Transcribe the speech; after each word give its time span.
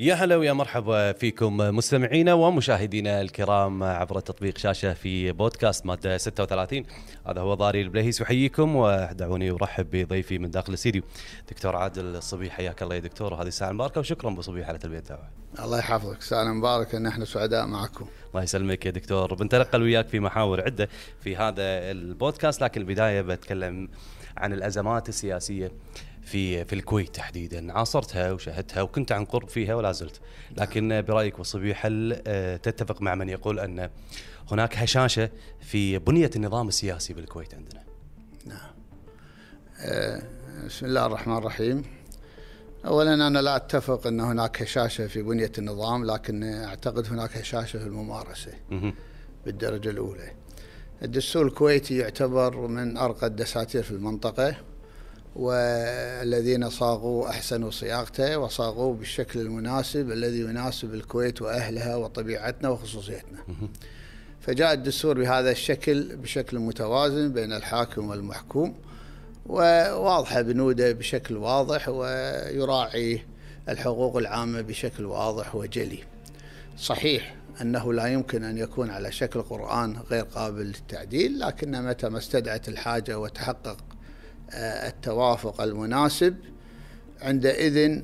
يا 0.00 0.14
هلا 0.14 0.36
ويا 0.36 0.52
مرحبا 0.52 1.12
فيكم 1.12 1.56
مستمعينا 1.56 2.34
ومشاهدينا 2.34 3.20
الكرام 3.20 3.82
عبر 3.82 4.20
تطبيق 4.20 4.58
شاشة 4.58 4.94
في 4.94 5.32
بودكاست 5.32 5.86
مادة 5.86 6.18
36 6.18 6.82
هذا 7.26 7.40
هو 7.40 7.54
ضاري 7.54 7.82
البليهيس 7.82 8.20
يحييكم 8.20 8.76
ودعوني 8.76 9.50
أرحب 9.50 9.90
بضيفي 9.90 10.38
من 10.38 10.50
داخل 10.50 10.68
الاستديو 10.68 11.02
دكتور 11.50 11.76
عادل 11.76 12.04
الصبيح 12.04 12.52
حياك 12.52 12.82
الله 12.82 12.94
يا 12.94 13.00
دكتور 13.00 13.34
وهذه 13.34 13.46
الساعة 13.46 13.70
المباركه 13.70 13.98
وشكرا 14.00 14.30
ابو 14.30 14.40
صبيح 14.40 14.68
على 14.68 14.78
تلبية 14.78 14.98
الدعوة. 14.98 15.28
الله 15.64 15.78
يحفظك 15.78 16.22
ساعة 16.22 16.44
مباركة 16.44 16.98
نحن 16.98 17.24
سعداء 17.24 17.66
معكم. 17.66 18.06
الله 18.30 18.42
يسلمك 18.42 18.86
يا 18.86 18.90
دكتور 18.90 19.34
بنتنقل 19.34 19.82
وياك 19.82 20.08
في 20.08 20.20
محاور 20.20 20.60
عدة 20.60 20.88
في 21.20 21.36
هذا 21.36 21.90
البودكاست 21.90 22.62
لكن 22.62 22.80
البداية 22.80 23.20
بتكلم 23.20 23.88
عن 24.36 24.52
الأزمات 24.52 25.08
السياسية 25.08 25.72
في 26.28 26.64
في 26.64 26.72
الكويت 26.72 27.14
تحديدا. 27.14 27.72
عاصرتها 27.72 28.32
وشاهدتها 28.32 28.82
وكنت 28.82 29.12
عن 29.12 29.24
قرب 29.24 29.48
فيها 29.48 29.74
ولا 29.74 29.92
زلت. 29.92 30.20
لكن 30.56 31.02
برأيك 31.02 31.38
وصبيح 31.38 31.86
هل 31.86 32.22
آه، 32.26 32.56
تتفق 32.56 33.02
مع 33.02 33.14
من 33.14 33.28
يقول 33.28 33.60
أن 33.60 33.90
هناك 34.52 34.76
هشاشة 34.76 35.30
في 35.60 35.98
بنية 35.98 36.30
النظام 36.36 36.68
السياسي 36.68 37.14
بالكويت 37.14 37.54
عندنا؟ 37.54 37.82
نعم. 38.46 38.70
آه، 39.80 40.22
بسم 40.66 40.86
الله 40.86 41.06
الرحمن 41.06 41.36
الرحيم. 41.36 41.82
اولا 42.86 43.14
أنا 43.14 43.38
لا 43.38 43.56
أتفق 43.56 44.06
أن 44.06 44.20
هناك 44.20 44.62
هشاشة 44.62 45.06
في 45.06 45.22
بنية 45.22 45.52
النظام 45.58 46.04
لكن 46.04 46.42
أعتقد 46.42 47.06
هناك 47.06 47.36
هشاشة 47.36 47.78
في 47.78 47.86
الممارسة 47.86 48.52
بالدرجة 49.44 49.90
الأولى. 49.90 50.32
الدستور 51.02 51.46
الكويتي 51.46 51.96
يعتبر 51.96 52.66
من 52.66 52.96
أرقى 52.96 53.26
الدساتير 53.26 53.82
في 53.82 53.90
المنطقة. 53.90 54.56
والذين 55.38 56.70
صاغوا 56.70 57.28
أحسنوا 57.28 57.70
صياغته 57.70 58.38
وصاغوه 58.38 58.94
بالشكل 58.94 59.40
المناسب 59.40 60.10
الذي 60.10 60.40
يناسب 60.40 60.94
الكويت 60.94 61.42
وأهلها 61.42 61.96
وطبيعتنا 61.96 62.68
وخصوصيتنا. 62.68 63.38
فجاء 64.40 64.72
الدستور 64.72 65.18
بهذا 65.18 65.50
الشكل 65.50 66.16
بشكل 66.16 66.58
متوازن 66.58 67.32
بين 67.32 67.52
الحاكم 67.52 68.08
والمحكوم 68.08 68.74
وواضحة 69.46 70.42
بنوده 70.42 70.92
بشكل 70.92 71.36
واضح 71.36 71.88
ويراعي 71.88 73.22
الحقوق 73.68 74.16
العامة 74.16 74.60
بشكل 74.60 75.04
واضح 75.06 75.54
وجلي. 75.54 75.98
صحيح 76.78 77.34
أنه 77.62 77.92
لا 77.92 78.06
يمكن 78.06 78.44
أن 78.44 78.58
يكون 78.58 78.90
على 78.90 79.12
شكل 79.12 79.42
قرآن 79.42 79.96
غير 80.10 80.24
قابل 80.24 80.62
للتعديل 80.62 81.38
لكن 81.40 81.82
متى 81.82 82.08
ما 82.08 82.18
استدعت 82.18 82.68
الحاجة 82.68 83.18
وتحقق 83.18 83.76
التوافق 84.54 85.60
المناسب. 85.60 86.36
عندئذ 87.20 88.02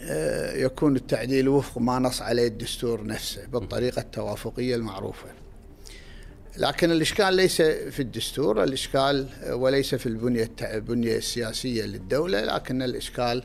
آه، 0.00 0.56
يكون 0.56 0.96
التعديل 0.96 1.48
وفق 1.48 1.78
ما 1.78 1.98
نص 1.98 2.22
عليه 2.22 2.46
الدستور 2.46 3.06
نفسه 3.06 3.46
بالطريقة 3.46 4.00
التوافقية 4.00 4.76
المعروفة. 4.76 5.28
لكن 6.58 6.90
الإشكال 6.90 7.34
ليس 7.34 7.62
في 7.62 8.00
الدستور 8.00 8.62
الإشكال 8.64 9.28
وليس 9.52 9.94
في 9.94 10.06
البنية 10.06 10.50
البنية 10.62 11.16
السياسية 11.16 11.84
للدولة 11.84 12.44
لكن 12.44 12.82
الإشكال 12.82 13.44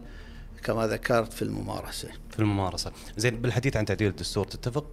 كما 0.63 0.87
ذكرت 0.87 1.33
في 1.33 1.41
الممارسة. 1.41 2.09
في 2.29 2.39
الممارسة. 2.39 2.91
زين 3.17 3.41
بالحديث 3.41 3.77
عن 3.77 3.85
تعديل 3.85 4.07
الدستور 4.07 4.45
تتفق 4.45 4.85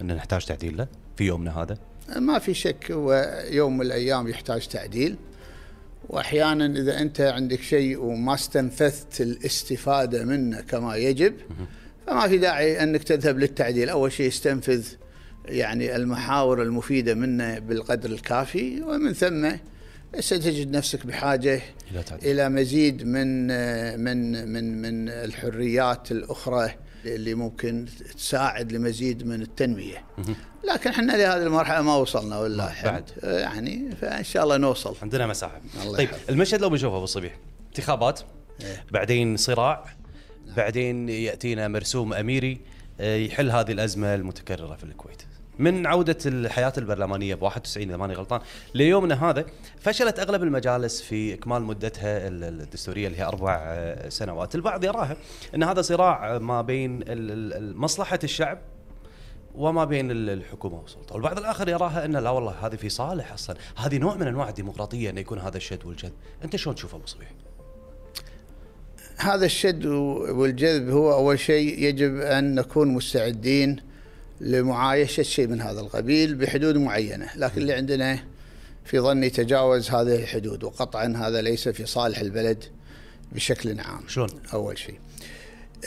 أن 0.00 0.06
نحتاج 0.06 0.44
تعديل 0.44 0.76
له 0.76 0.88
في 1.16 1.24
يومنا 1.24 1.62
هذا؟ 1.62 1.78
ما 2.16 2.38
في 2.38 2.54
شك 2.54 2.92
هو 2.92 3.42
يوم 3.50 3.78
من 3.78 3.86
الأيام 3.86 4.28
يحتاج 4.28 4.68
تعديل. 4.68 5.16
وأحيانا 6.08 6.66
إذا 6.66 7.00
أنت 7.00 7.20
عندك 7.20 7.60
شيء 7.60 8.00
وما 8.00 8.34
استنفذت 8.34 9.20
الاستفادة 9.20 10.24
منه 10.24 10.60
كما 10.60 10.96
يجب 10.96 11.34
فما 12.06 12.28
في 12.28 12.38
داعي 12.38 12.82
أنك 12.82 13.02
تذهب 13.02 13.38
للتعديل، 13.38 13.88
أول 13.88 14.12
شيء 14.12 14.28
استنفذ 14.28 14.86
يعني 15.44 15.96
المحاور 15.96 16.62
المفيدة 16.62 17.14
منه 17.14 17.58
بالقدر 17.58 18.10
الكافي 18.10 18.82
ومن 18.82 19.12
ثم 19.12 19.50
ستجد 20.18 20.70
نفسك 20.76 21.06
بحاجة 21.06 21.60
إلى, 21.90 22.04
إلى 22.22 22.48
مزيد 22.48 23.06
من 23.06 23.46
من 24.00 24.48
من 24.48 24.82
من 24.82 25.08
الحريات 25.08 26.12
الأخرى 26.12 26.74
اللي 27.04 27.34
ممكن 27.34 27.86
تساعد 28.16 28.72
لمزيد 28.72 29.26
من 29.26 29.42
التنمية. 29.42 30.04
لكن 30.64 30.90
إحنا 30.90 31.12
لهذه 31.12 31.42
المرحلة 31.42 31.82
ما 31.82 31.96
وصلنا 31.96 32.38
ولا 32.38 32.72
بعد 32.84 33.10
يعني 33.22 33.96
فإن 34.00 34.24
شاء 34.24 34.44
الله 34.44 34.56
نوصل. 34.56 34.96
عندنا 35.02 35.26
مساحة. 35.26 35.60
طيب 35.84 36.08
يحب. 36.08 36.18
المشهد 36.30 36.60
لو 36.60 36.68
بنشوفه 36.70 36.96
أبو 36.96 37.04
الصبيح 37.04 37.36
انتخابات 37.68 38.20
إيه؟ 38.60 38.84
بعدين 38.90 39.36
صراع 39.36 39.84
نعم. 40.46 40.56
بعدين 40.56 41.08
يأتينا 41.08 41.68
مرسوم 41.68 42.14
أميري 42.14 42.60
آه، 43.00 43.16
يحل 43.16 43.50
هذه 43.50 43.72
الأزمة 43.72 44.14
المتكررة 44.14 44.76
في 44.76 44.84
الكويت. 44.84 45.22
من 45.58 45.86
عودة 45.86 46.16
الحياة 46.26 46.72
البرلمانية 46.78 47.34
ب 47.34 47.42
91 47.42 47.88
إذا 47.88 47.96
ماني 47.96 48.14
غلطان 48.14 48.40
ليومنا 48.74 49.30
هذا 49.30 49.44
فشلت 49.80 50.18
أغلب 50.18 50.42
المجالس 50.42 51.02
في 51.02 51.34
إكمال 51.34 51.62
مدتها 51.62 52.28
الدستورية 52.28 53.06
اللي 53.06 53.18
هي 53.18 53.24
أربع 53.24 53.58
آه، 53.60 54.08
سنوات 54.08 54.54
البعض 54.54 54.84
يراها 54.84 55.16
أن 55.54 55.62
هذا 55.62 55.82
صراع 55.82 56.38
ما 56.38 56.62
بين 56.62 57.04
مصلحة 57.76 58.18
الشعب 58.24 58.58
وما 59.54 59.84
بين 59.84 60.10
الحكومة 60.10 60.80
والسلطة، 60.80 61.14
والبعض 61.14 61.38
الآخر 61.38 61.68
يراها 61.68 62.04
إن 62.04 62.16
لا 62.16 62.30
والله 62.30 62.66
هذه 62.66 62.76
في 62.76 62.88
صالح 62.88 63.32
أصلا، 63.32 63.56
هذه 63.76 63.98
نوع 63.98 64.16
من 64.16 64.26
أنواع 64.26 64.48
الديمقراطية 64.48 65.10
إن 65.10 65.18
يكون 65.18 65.38
هذا 65.38 65.56
الشد 65.56 65.84
والجذب، 65.84 66.12
أنت 66.44 66.56
شلون 66.56 66.76
تشوفه 66.76 66.96
أبو 66.96 67.06
صبيح؟ 67.06 67.28
هذا 69.16 69.46
الشد 69.46 69.86
والجذب 69.86 70.90
هو 70.90 71.12
أول 71.12 71.38
شيء 71.38 71.78
يجب 71.78 72.20
أن 72.20 72.54
نكون 72.54 72.88
مستعدين 72.88 73.76
لمعايشة 74.40 75.22
شيء 75.22 75.46
من 75.46 75.60
هذا 75.60 75.80
القبيل 75.80 76.34
بحدود 76.34 76.76
معينة. 76.76 77.28
لكن 77.36 77.60
اللي 77.60 77.72
عندنا 77.72 78.18
في 78.84 79.00
ظني 79.00 79.30
تجاوز 79.30 79.90
هذه 79.90 80.14
الحدود 80.14 80.64
وقطعا 80.64 81.14
هذا 81.16 81.40
ليس 81.40 81.68
في 81.68 81.86
صالح 81.86 82.18
البلد 82.18 82.64
بشكل 83.32 83.80
عام. 83.80 84.08
شلون؟ 84.08 84.28
أول 84.52 84.78
شيء. 84.78 84.98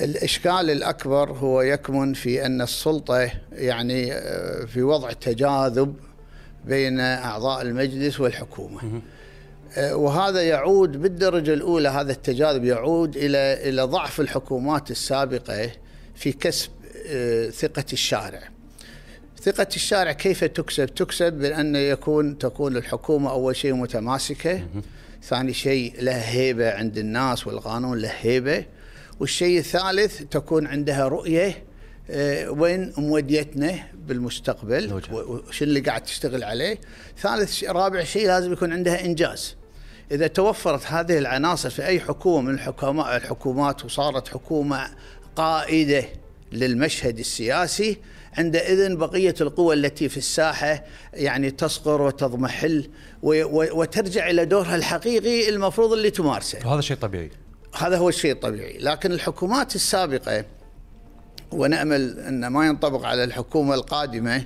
الإشكال 0.01 0.69
الأكبر 0.71 1.31
هو 1.31 1.61
يكمن 1.61 2.13
في 2.13 2.45
أن 2.45 2.61
السلطة 2.61 3.31
يعني 3.51 4.13
آه، 4.13 4.65
في 4.65 4.83
وضع 4.83 5.11
تجاذب 5.11 5.95
بين 6.65 6.99
أعضاء 6.99 7.61
المجلس 7.61 8.19
والحكومة. 8.19 9.01
آه، 9.77 9.95
وهذا 9.95 10.41
يعود 10.41 11.01
بالدرجة 11.01 11.53
الأولى 11.53 11.89
هذا 11.89 12.11
التجاذب 12.11 12.63
يعود 12.63 13.17
إلى 13.17 13.69
إلى 13.69 13.81
ضعف 13.81 14.19
الحكومات 14.19 14.91
السابقة 14.91 15.71
في 16.15 16.31
كسب 16.31 16.69
آه، 17.07 17.49
ثقة 17.49 17.85
الشارع. 17.93 18.41
ثقة 19.41 19.67
الشارع 19.75 20.11
كيف 20.11 20.43
تكسب؟ 20.43 20.85
تكسب 20.85 21.33
بأن 21.33 21.75
يكون 21.75 22.37
تكون 22.37 22.77
الحكومة 22.77 23.31
أول 23.31 23.55
شيء 23.55 23.73
متماسكة 23.73 24.67
ثاني 25.23 25.53
شيء 25.53 25.93
لها 25.99 26.29
هيبة 26.31 26.71
عند 26.71 26.97
الناس 26.97 27.47
والقانون 27.47 27.97
له 27.97 28.11
هيبة. 28.21 28.65
والشيء 29.19 29.59
الثالث 29.59 30.21
تكون 30.23 30.67
عندها 30.67 31.07
رؤية 31.07 31.63
آه، 32.09 32.49
وين 32.49 32.93
موديتنا 32.97 33.79
بالمستقبل 34.07 35.01
وش 35.49 35.63
اللي 35.63 35.79
قاعد 35.79 36.03
تشتغل 36.03 36.43
عليه. 36.43 36.79
ثالث 37.21 37.63
رابع 37.63 38.03
شيء 38.03 38.27
لازم 38.27 38.53
يكون 38.53 38.73
عندها 38.73 39.05
إنجاز. 39.05 39.55
إذا 40.11 40.27
توفرت 40.27 40.85
هذه 40.85 41.17
العناصر 41.17 41.69
في 41.69 41.85
أي 41.85 41.99
حكومة 41.99 42.51
من 42.51 42.59
الحكومات 42.99 43.85
وصارت 43.85 44.27
حكومة 44.27 44.87
قائدة 45.35 46.05
للمشهد 46.51 47.19
السياسي 47.19 47.97
عندئذ 48.37 48.95
بقية 48.95 49.35
القوى 49.41 49.75
التي 49.75 50.09
في 50.09 50.17
الساحة 50.17 50.83
يعني 51.13 51.51
تصغر 51.51 52.01
وتضمحل 52.01 52.89
وترجع 53.23 54.29
إلى 54.29 54.45
دورها 54.45 54.75
الحقيقي 54.75 55.49
المفروض 55.49 55.93
اللي 55.93 56.09
تمارسه. 56.09 56.59
وهذا 56.65 56.81
شيء 56.81 56.97
طبيعي. 56.97 57.31
هذا 57.77 57.97
هو 57.97 58.09
الشيء 58.09 58.31
الطبيعي. 58.31 58.77
لكن 58.77 59.11
الحكومات 59.11 59.75
السابقة 59.75 60.45
ونأمل 61.51 62.19
أن 62.19 62.47
ما 62.47 62.65
ينطبق 62.65 63.05
على 63.05 63.23
الحكومة 63.23 63.75
القادمة 63.75 64.45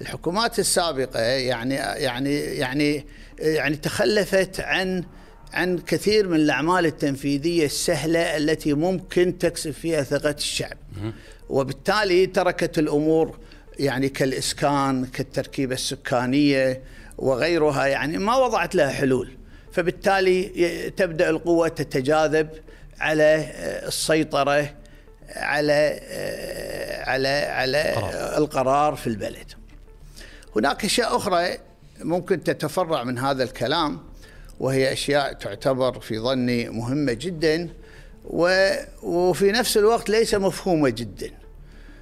الحكومات 0.00 0.58
السابقة 0.58 1.20
يعني 1.20 1.74
يعني 1.74 2.34
يعني 2.34 3.06
يعني 3.38 3.76
تخلفت 3.76 4.60
عن 4.60 5.04
عن 5.52 5.78
كثير 5.78 6.28
من 6.28 6.36
الأعمال 6.36 6.86
التنفيذية 6.86 7.64
السهلة 7.64 8.36
التي 8.36 8.72
ممكن 8.72 9.38
تكسب 9.38 9.70
فيها 9.70 10.02
ثقة 10.02 10.30
الشعب. 10.30 10.76
وبالتالي 11.48 12.26
تركت 12.26 12.78
الأمور 12.78 13.38
يعني 13.78 14.08
كالإسكان 14.08 15.06
كالتركيبة 15.06 15.74
السكانية 15.74 16.82
وغيرها 17.18 17.86
يعني 17.86 18.18
ما 18.18 18.36
وضعت 18.36 18.74
لها 18.74 18.90
حلول. 18.90 19.30
فبالتالي 19.72 20.42
تبدأ 20.96 21.30
القوة 21.30 21.68
تتجاذب 21.68 22.48
على 23.00 23.50
السيطرة 23.86 24.74
على 25.36 26.00
على 27.06 27.28
على 27.28 27.94
القرار. 28.38 28.96
في 28.96 29.06
البلد. 29.06 29.52
هناك 30.56 30.84
أشياء 30.84 31.16
أخرى 31.16 31.58
ممكن 32.00 32.44
تتفرع 32.44 33.04
من 33.04 33.18
هذا 33.18 33.44
الكلام 33.44 34.00
وهي 34.60 34.92
أشياء 34.92 35.32
تعتبر 35.32 36.00
في 36.00 36.18
ظني 36.18 36.68
مهمة 36.68 37.12
جدا 37.12 37.68
وفي 39.02 39.52
نفس 39.52 39.76
الوقت 39.76 40.08
ليس 40.08 40.34
مفهومة 40.34 40.88
جدا. 40.88 41.30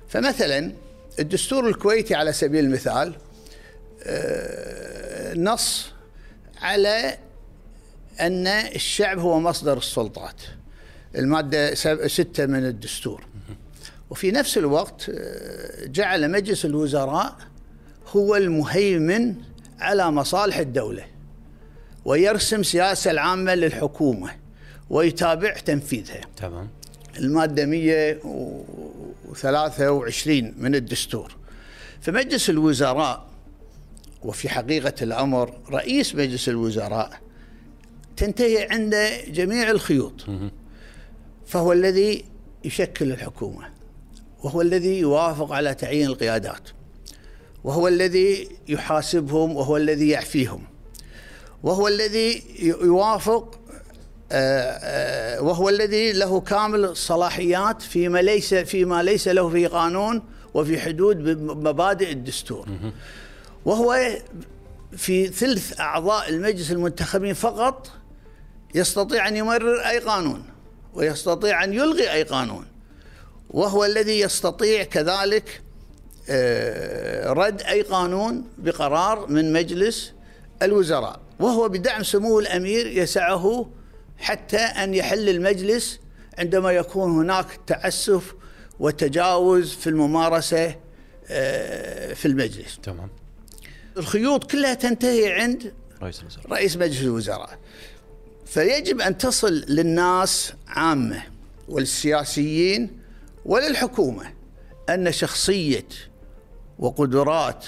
فمثلا 0.09 0.73
الدستور 1.19 1.69
الكويتي 1.69 2.15
على 2.15 2.33
سبيل 2.33 2.65
المثال 2.65 3.15
آه، 4.03 5.35
نص 5.35 5.93
على 6.63 7.19
أن 8.21 8.47
الشعب 8.47 9.19
هو 9.19 9.41
مصدر 9.41 9.79
السلطات. 9.79 10.43
المادة 11.17 11.75
ستة 12.07 12.47
من 12.47 12.67
الدستور. 12.67 13.25
وفي 14.11 14.31
نفس 14.31 14.59
الوقت 14.59 15.11
آه، 15.15 15.87
جعل 15.87 16.31
مجلس 16.31 16.65
الوزراء 16.65 17.37
هو 18.09 18.37
المهيمن 18.37 19.35
على 19.81 20.11
مصالح 20.11 20.57
الدولة 20.57 21.05
ويرسم 22.05 22.63
سياسة 22.63 23.11
العامة 23.11 23.55
للحكومة 23.55 24.31
ويتابع 24.91 25.53
تنفيذها. 25.53 26.21
تمام. 26.37 26.69
المادة 27.19 27.67
123 27.67 30.55
من 30.59 30.75
الدستور. 30.75 31.37
فمجلس 32.01 32.51
الوزراء 32.51 33.27
وفي 34.23 34.49
حقيقة 34.49 34.95
الأمر 35.03 35.55
رئيس 35.71 36.15
مجلس 36.15 36.49
الوزراء 36.49 37.21
تنتهي 38.17 38.69
عنده 38.71 39.25
جميع 39.25 39.71
الخيوط. 39.71 40.27
فهو 41.55 41.73
الذي 41.73 42.25
يشكل 42.65 43.13
الحكومة 43.13 43.65
وهو 44.43 44.63
الذي 44.63 44.99
يوافق 44.99 45.53
على 45.53 45.75
تعيين 45.75 46.07
القيادات 46.07 46.69
وهو 47.65 47.89
الذي 47.89 48.49
يحاسبهم 48.69 49.57
وهو 49.57 49.77
الذي 49.77 50.09
يعفيهم 50.09 50.63
وهو 51.63 51.89
الذي 51.89 52.43
يوافق 52.61 53.61
آه، 54.33 54.79
آه، 54.83 55.43
وهو 55.43 55.69
الذي 55.69 56.13
له 56.13 56.41
كامل 56.41 56.85
الصلاحيات 56.85 57.83
فيما 57.83 58.23
ليس 58.23 58.55
فيما 58.55 59.03
ليس 59.03 59.29
له 59.29 59.49
في 59.49 59.67
قانون 59.67 60.23
وفي 60.55 60.81
حدود 60.81 61.19
مبادئ 61.41 62.13
الدستور. 62.13 62.69
وهو 63.65 64.17
في 64.97 65.27
ثلث 65.27 65.81
أعضاء 65.81 66.29
المجلس 66.29 66.71
المنتخبين 66.71 67.35
فقط 67.35 67.91
يستطيع 68.75 69.29
أن 69.29 69.37
يمرر 69.37 69.81
أي 69.81 69.99
قانون. 69.99 70.54
ويستطيع 70.95 71.65
أن 71.65 71.73
يلغي 71.73 72.13
أي 72.13 72.23
قانون 72.23 72.67
وهو 73.51 73.85
الذي 73.85 74.21
يستطيع 74.21 74.85
كذلك 74.85 75.63
آه، 76.29 77.33
رد 77.33 77.63
أي 77.63 77.83
قانون 77.83 78.45
بقرار 78.59 79.27
من 79.27 79.53
مجلس 79.53 80.13
الوزراء 80.63 81.21
وهو 81.41 81.69
بدعم 81.69 82.03
سمو 82.03 82.41
الأمير 82.41 82.87
يسعه 82.87 83.71
حتى 84.19 84.57
أن 84.57 84.95
يحل 84.95 85.29
المجلس 85.29 86.01
عندما 86.39 86.73
يكون 86.73 87.11
هناك 87.11 87.47
تعسف 87.67 88.35
وتجاوز 88.81 89.73
في 89.73 89.87
الممارسة 89.87 90.77
آه، 91.29 92.15
في 92.15 92.29
المجلس. 92.29 92.79
تمام. 92.83 93.09
الخيوط 93.97 94.51
كلها 94.51 94.75
تنتهي 94.75 95.33
عند 95.33 95.75
رئيس 96.03 96.21
الوزراء. 96.21 96.53
رئيس 96.53 96.77
مجلس 96.77 97.03
الوزراء. 97.03 97.59
فيجب 98.47 99.01
أن 99.01 99.19
تصل 99.19 99.65
للناس 99.69 100.53
عامة 100.69 101.23
والسياسيين 101.69 102.91
وللحكومة 103.45 104.25
أن 104.91 105.13
شخصية 105.13 105.89
وقدرات 106.79 107.67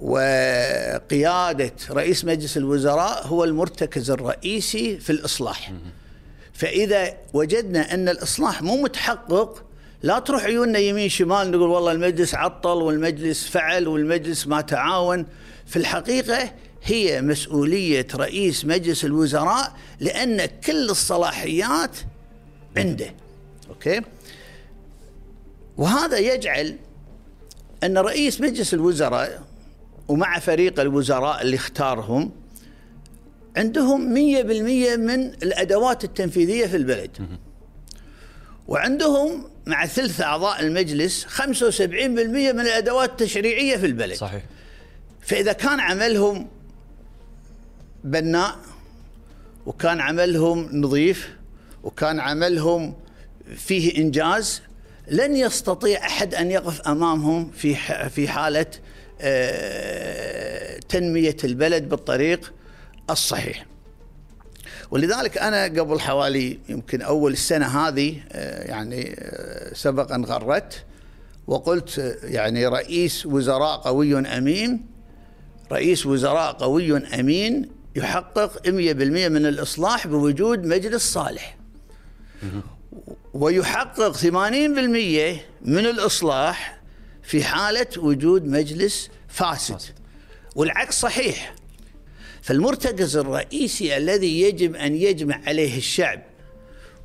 وقيادة 0.00 1.72
رئيس 1.90 2.24
مجلس 2.24 2.56
الوزراء 2.56 3.26
هو 3.26 3.44
المرتكز 3.44 4.10
الرئيسي 4.10 4.98
في 4.98 5.10
الإصلاح. 5.10 5.72
فإذا 6.52 7.14
وجدنا 7.34 7.94
أن 7.94 8.08
الإصلاح 8.08 8.62
مو 8.62 8.82
متحقق 8.82 9.64
لا 10.02 10.18
تروح 10.18 10.44
عيوننا 10.44 10.78
يمين 10.78 11.08
شمال 11.08 11.50
نقول 11.50 11.68
والله 11.68 11.92
المجلس 11.92 12.34
عطل 12.34 12.82
والمجلس 12.82 13.48
فعل 13.48 13.88
والمجلس 13.88 14.46
ما 14.46 14.60
تعاون. 14.60 15.26
في 15.66 15.76
الحقيقة 15.76 16.50
هي 16.84 17.22
مسؤولية 17.22 18.06
رئيس 18.14 18.64
مجلس 18.64 19.04
الوزراء 19.04 19.76
لأن 20.00 20.46
كل 20.46 20.90
الصلاحيات 20.90 21.96
عنده. 22.76 23.14
أوكي؟ 23.68 24.00
وهذا 25.76 26.18
يجعل 26.18 26.76
أن 27.84 27.98
رئيس 27.98 28.40
مجلس 28.40 28.74
الوزراء 28.74 29.42
ومع 30.08 30.38
فريق 30.38 30.80
الوزراء 30.80 31.42
اللي 31.42 31.56
اختارهم 31.56 32.30
عندهم 33.56 34.14
100% 34.14 34.96
من 34.96 35.26
الأدوات 35.42 36.04
التنفيذية 36.04 36.66
في 36.66 36.76
البلد. 36.76 37.10
وعندهم 38.68 39.44
مع 39.66 39.86
ثلث 39.86 40.20
أعضاء 40.20 40.60
المجلس 40.60 41.24
75% 41.24 42.52
من 42.52 42.60
الأدوات 42.60 43.10
التشريعية 43.10 43.76
في 43.76 43.86
البلد. 43.86 44.14
صحيح. 44.14 44.42
فإذا 45.20 45.52
كان 45.52 45.80
عملهم 45.80 46.48
بناء 48.04 48.58
وكان 49.66 50.00
عملهم 50.00 50.68
نظيف 50.72 51.28
وكان 51.82 52.20
عملهم 52.20 52.94
فيه 53.56 53.98
إنجاز. 53.98 54.62
لن 55.08 55.36
يستطيع 55.36 56.06
أحد 56.06 56.34
أن 56.34 56.50
يقف 56.50 56.80
أمامهم 56.80 57.50
في 57.50 57.74
في 58.08 58.28
حالة 58.28 58.66
آه، 59.20 60.78
تنمية 60.88 61.36
البلد 61.44 61.88
بالطريق 61.88 62.52
الصحيح. 63.10 63.66
ولذلك 64.90 65.38
أنا 65.38 65.64
قبل 65.64 66.00
حوالي 66.00 66.58
يمكن 66.68 67.02
أول 67.02 67.32
السنة 67.32 67.66
هذه 67.66 68.20
آه، 68.32 68.70
يعني 68.70 69.16
آه، 69.18 69.74
سبق 69.74 70.12
أن 70.12 70.24
غردت 70.24 70.84
وقلت 71.46 72.18
يعني 72.22 72.66
رئيس 72.66 73.26
وزراء 73.26 73.76
قوي 73.76 74.18
أمين 74.18 74.86
رئيس 75.72 76.06
وزراء 76.06 76.52
قوي 76.52 76.96
أمين 76.96 77.77
يحقق 77.98 78.62
100% 78.66 78.70
من 79.28 79.46
الإصلاح 79.46 80.06
بوجود 80.06 80.64
مجلس 80.64 81.12
صالح. 81.12 81.56
ويحقق 83.34 84.16
80% 84.16 84.24
من 85.62 85.86
الإصلاح 85.86 86.80
في 87.22 87.44
حالة 87.44 87.86
وجود 87.98 88.44
مجلس 88.44 89.10
فاسد. 89.28 89.80
والعكس 90.56 91.00
صحيح. 91.00 91.54
فالمرتكز 92.42 93.16
الرئيسي 93.16 93.96
الذي 93.96 94.40
يجب 94.40 94.76
أن 94.76 94.94
يجمع 94.94 95.40
عليه 95.46 95.76
الشعب 95.76 96.22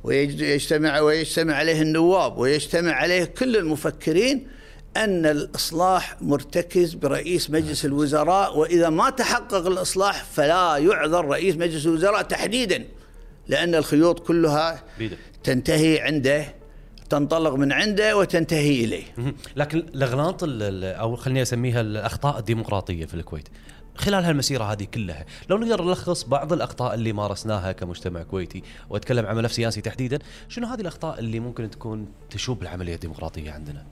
ويجتمع 0.04 1.00
ويجتمع 1.00 1.54
عليه 1.54 1.82
النواب 1.82 2.38
ويجتمع 2.38 2.92
عليه 2.92 3.24
كل 3.24 3.56
المفكرين 3.56 4.48
أن 4.96 5.26
الإصلاح 5.26 6.22
مرتكز 6.22 6.94
برئيس 6.94 7.50
مجلس 7.50 7.84
الوزراء 7.84 8.58
وإذا 8.58 8.88
ما 8.88 9.10
تحقق 9.10 9.66
الإصلاح 9.66 10.24
فلا 10.24 10.76
يعذر 10.76 11.24
رئيس 11.24 11.56
مجلس 11.56 11.86
الوزراء 11.86 12.22
تحديدا 12.22 12.84
لأن 13.48 13.74
الخيوط 13.74 14.26
كلها 14.26 14.84
تنتهي 15.44 16.00
عنده 16.00 16.54
تنطلق 17.10 17.54
من 17.54 17.72
عنده 17.72 18.16
وتنتهي 18.16 18.84
إليه. 18.84 19.04
لكن 19.56 19.78
الإغلاط 19.78 20.40
أو 20.44 21.16
خليني 21.16 21.42
أسميها 21.42 21.80
الأخطاء 21.80 22.38
الديمقراطية 22.38 23.06
في 23.06 23.14
الكويت 23.14 23.48
خلال 23.96 24.24
هالمسيرة 24.24 24.64
هذه 24.64 24.84
كلها، 24.84 25.26
لو 25.50 25.58
نقدر 25.58 25.84
نلخص 25.84 26.24
بعض 26.24 26.52
الأخطاء 26.52 26.94
اللي 26.94 27.12
مارسناها 27.12 27.72
كمجتمع 27.72 28.22
كويتي 28.22 28.62
وأتكلم 28.90 29.26
عن 29.26 29.36
ملف 29.36 29.52
سياسي 29.52 29.80
تحديدا، 29.80 30.18
شنو 30.48 30.66
هذه 30.66 30.80
الأخطاء 30.80 31.18
اللي 31.18 31.40
ممكن 31.40 31.70
تكون 31.70 32.08
تشوب 32.30 32.62
العملية 32.62 32.94
الديمقراطية 32.94 33.50
عندنا؟ 33.50 33.86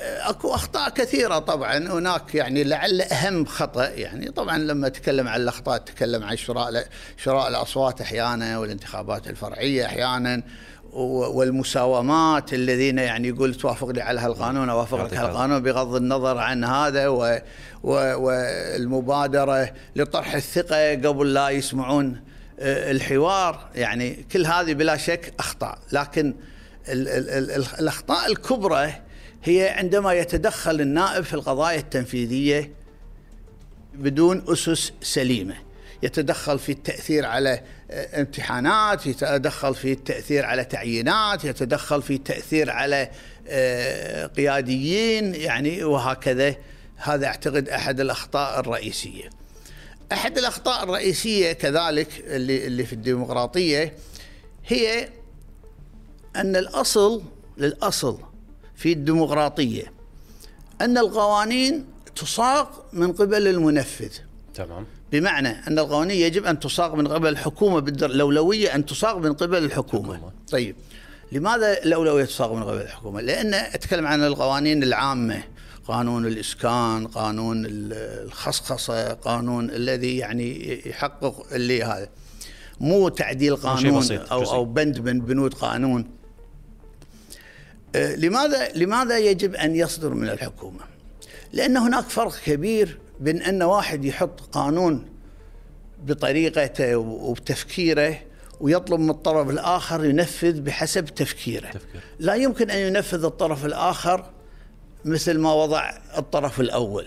اكو 0.00 0.54
اخطاء 0.54 0.90
كثيرة 0.90 1.38
طبعا. 1.38 1.76
هناك 1.76 2.34
يعني 2.34 2.64
لعل 2.64 3.00
اهم 3.00 3.44
خطأ 3.44 3.88
يعني 3.88 4.30
طبعا 4.30 4.58
لما 4.58 4.86
اتكلم 4.86 5.28
عن 5.28 5.40
الاخطاء 5.40 5.76
اتكلم 5.76 6.24
عن 6.24 6.36
شراء 6.36 6.86
شراء 7.16 7.48
الاصوات 7.48 8.00
أحيانا 8.00 8.58
والانتخابات 8.58 9.28
الفرعية 9.28 9.86
أحيانا 9.86 10.42
والمساومات 10.92 12.54
الذين 12.54 12.98
يعني 12.98 13.28
يقول 13.28 13.54
توافق 13.54 13.88
لي 13.88 14.02
على 14.02 14.20
هالقانون 14.20 14.68
اوافق 14.68 15.04
لك 15.04 15.16
على 15.16 15.28
القانون 15.28 15.62
بغض 15.62 15.94
النظر 15.94 16.38
عن 16.38 16.64
هذا 16.64 17.08
و 17.08 17.38
والمبادرة 17.82 19.72
لطرح 19.96 20.34
الثقة 20.34 20.90
قبل 20.90 21.34
لا 21.34 21.48
يسمعون 21.48 22.20
آه، 22.60 22.90
الحوار. 22.90 23.68
يعني 23.74 24.26
كل 24.32 24.46
هذه 24.46 24.74
بلا 24.74 24.96
شك 24.96 25.32
أخطاء. 25.38 25.78
لكن 25.92 26.34
ال 26.88 27.08
ال 27.08 27.30
ال 27.30 27.66
الأخطاء 27.80 28.26
الكبرى 28.26 28.92
هي 29.46 29.68
عندما 29.68 30.12
يتدخل 30.12 30.80
النائب 30.80 31.24
في 31.24 31.34
القضايا 31.34 31.78
التنفيذية 31.78 32.70
بدون 33.94 34.44
أسس 34.48 34.92
سليمة. 35.02 35.54
يتدخل 36.02 36.58
في 36.58 36.72
التأثير 36.72 37.26
على 37.26 37.60
آه، 37.90 38.20
امتحانات 38.20 39.06
يتدخل 39.06 39.74
في 39.74 39.92
التأثير 39.92 40.44
على 40.44 40.64
تعيينات 40.64 41.44
يتدخل 41.44 42.02
في 42.02 42.14
التأثير 42.14 42.70
على 42.70 43.10
آه، 43.48 44.26
قياديين 44.26 45.34
يعني 45.34 45.84
وهكذا. 45.84 46.54
هذا 46.96 47.26
أعتقد 47.26 47.68
أحد 47.68 48.00
الأخطاء 48.00 48.60
الرئيسية. 48.60 49.30
أحد 50.12 50.38
الأخطاء 50.38 50.84
الرئيسية 50.84 51.52
كذلك 51.52 52.08
اللي 52.26 52.66
اللي 52.66 52.84
في 52.84 52.92
الديمقراطية 52.92 53.94
هي 54.66 55.08
أن 56.36 56.56
الأصل 56.56 57.22
للأصل 57.58 58.18
في 58.76 58.92
الديمقراطية 58.92 59.92
أن 60.80 60.98
القوانين 60.98 61.84
تصاغ 62.16 62.66
من 62.92 63.12
قبل 63.12 63.48
المنفذ. 63.48 64.08
تمام. 64.54 64.86
بمعنى 65.12 65.48
أن 65.48 65.78
القوانين 65.78 66.16
يجب 66.20 66.44
أن 66.44 66.60
تصاغ 66.60 66.96
من 66.96 67.08
قبل 67.08 67.28
الحكومة 67.28 67.78
الأولوية 67.78 68.74
أن 68.74 68.86
تصاغ 68.86 69.18
من 69.18 69.32
قبل 69.32 69.64
الحكومة. 69.64 70.10
الحكومة. 70.10 70.32
طيب 70.50 70.76
لماذا 71.32 71.82
الأولوية 71.82 72.24
تصاغ 72.24 72.54
من 72.54 72.62
قبل 72.62 72.80
الحكومة؟ 72.80 73.20
لأن 73.20 73.54
أتكلم 73.54 74.06
عن 74.06 74.22
القوانين 74.24 74.82
العامة 74.82 75.42
قانون 75.88 76.26
الإسكان 76.26 77.06
قانون 77.06 77.66
ال- 77.66 77.92
الخصخصة 78.26 79.12
قانون 79.12 79.70
الذي 79.70 80.16
يعني 80.16 80.80
يحقق 80.88 81.46
اللي 81.52 81.82
هذا. 81.82 82.08
مو 82.80 83.08
تعديل 83.08 83.56
قانون 83.56 84.12
أو. 84.12 84.42
أو 84.42 84.64
بند 84.64 84.98
من 84.98 85.20
بنود 85.20 85.54
قانون. 85.54 86.10
لماذا 87.96 88.72
لماذا 88.74 89.18
يجب 89.18 89.54
أن 89.54 89.76
يصدر 89.76 90.14
من 90.14 90.28
الحكومة؟ 90.28 90.80
لأن 91.52 91.76
هناك 91.76 92.04
فرق 92.04 92.34
كبير 92.44 92.98
بين 93.20 93.42
أن 93.42 93.62
واحد 93.62 94.04
يحط 94.04 94.40
قانون 94.40 95.06
بطريقته 96.04 96.96
وبتفكيره 96.96 98.18
ويطلب 98.60 99.00
من 99.00 99.10
الطرف 99.10 99.50
الآخر 99.50 100.04
ينفذ 100.04 100.60
بحسب 100.60 101.04
تفكيره. 101.04 101.70
تفكير. 101.70 102.00
لا 102.18 102.34
يمكن 102.34 102.70
أن 102.70 102.78
ينفذ 102.78 103.24
الطرف 103.24 103.64
الآخر 103.64 104.24
مثل 105.04 105.38
ما 105.38 105.52
وضع 105.52 105.92
الطرف 106.18 106.60
الأول. 106.60 107.06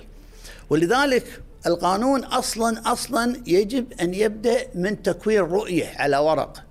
ولذلك 0.69 1.41
القانون 1.67 2.23
أصلا 2.23 2.91
أصلا 2.91 3.41
يجب 3.47 3.93
أن 4.01 4.13
يبدأ 4.13 4.67
من 4.75 5.01
تكوين 5.01 5.39
رؤية 5.39 5.93
على 5.95 6.17
ورق. 6.17 6.63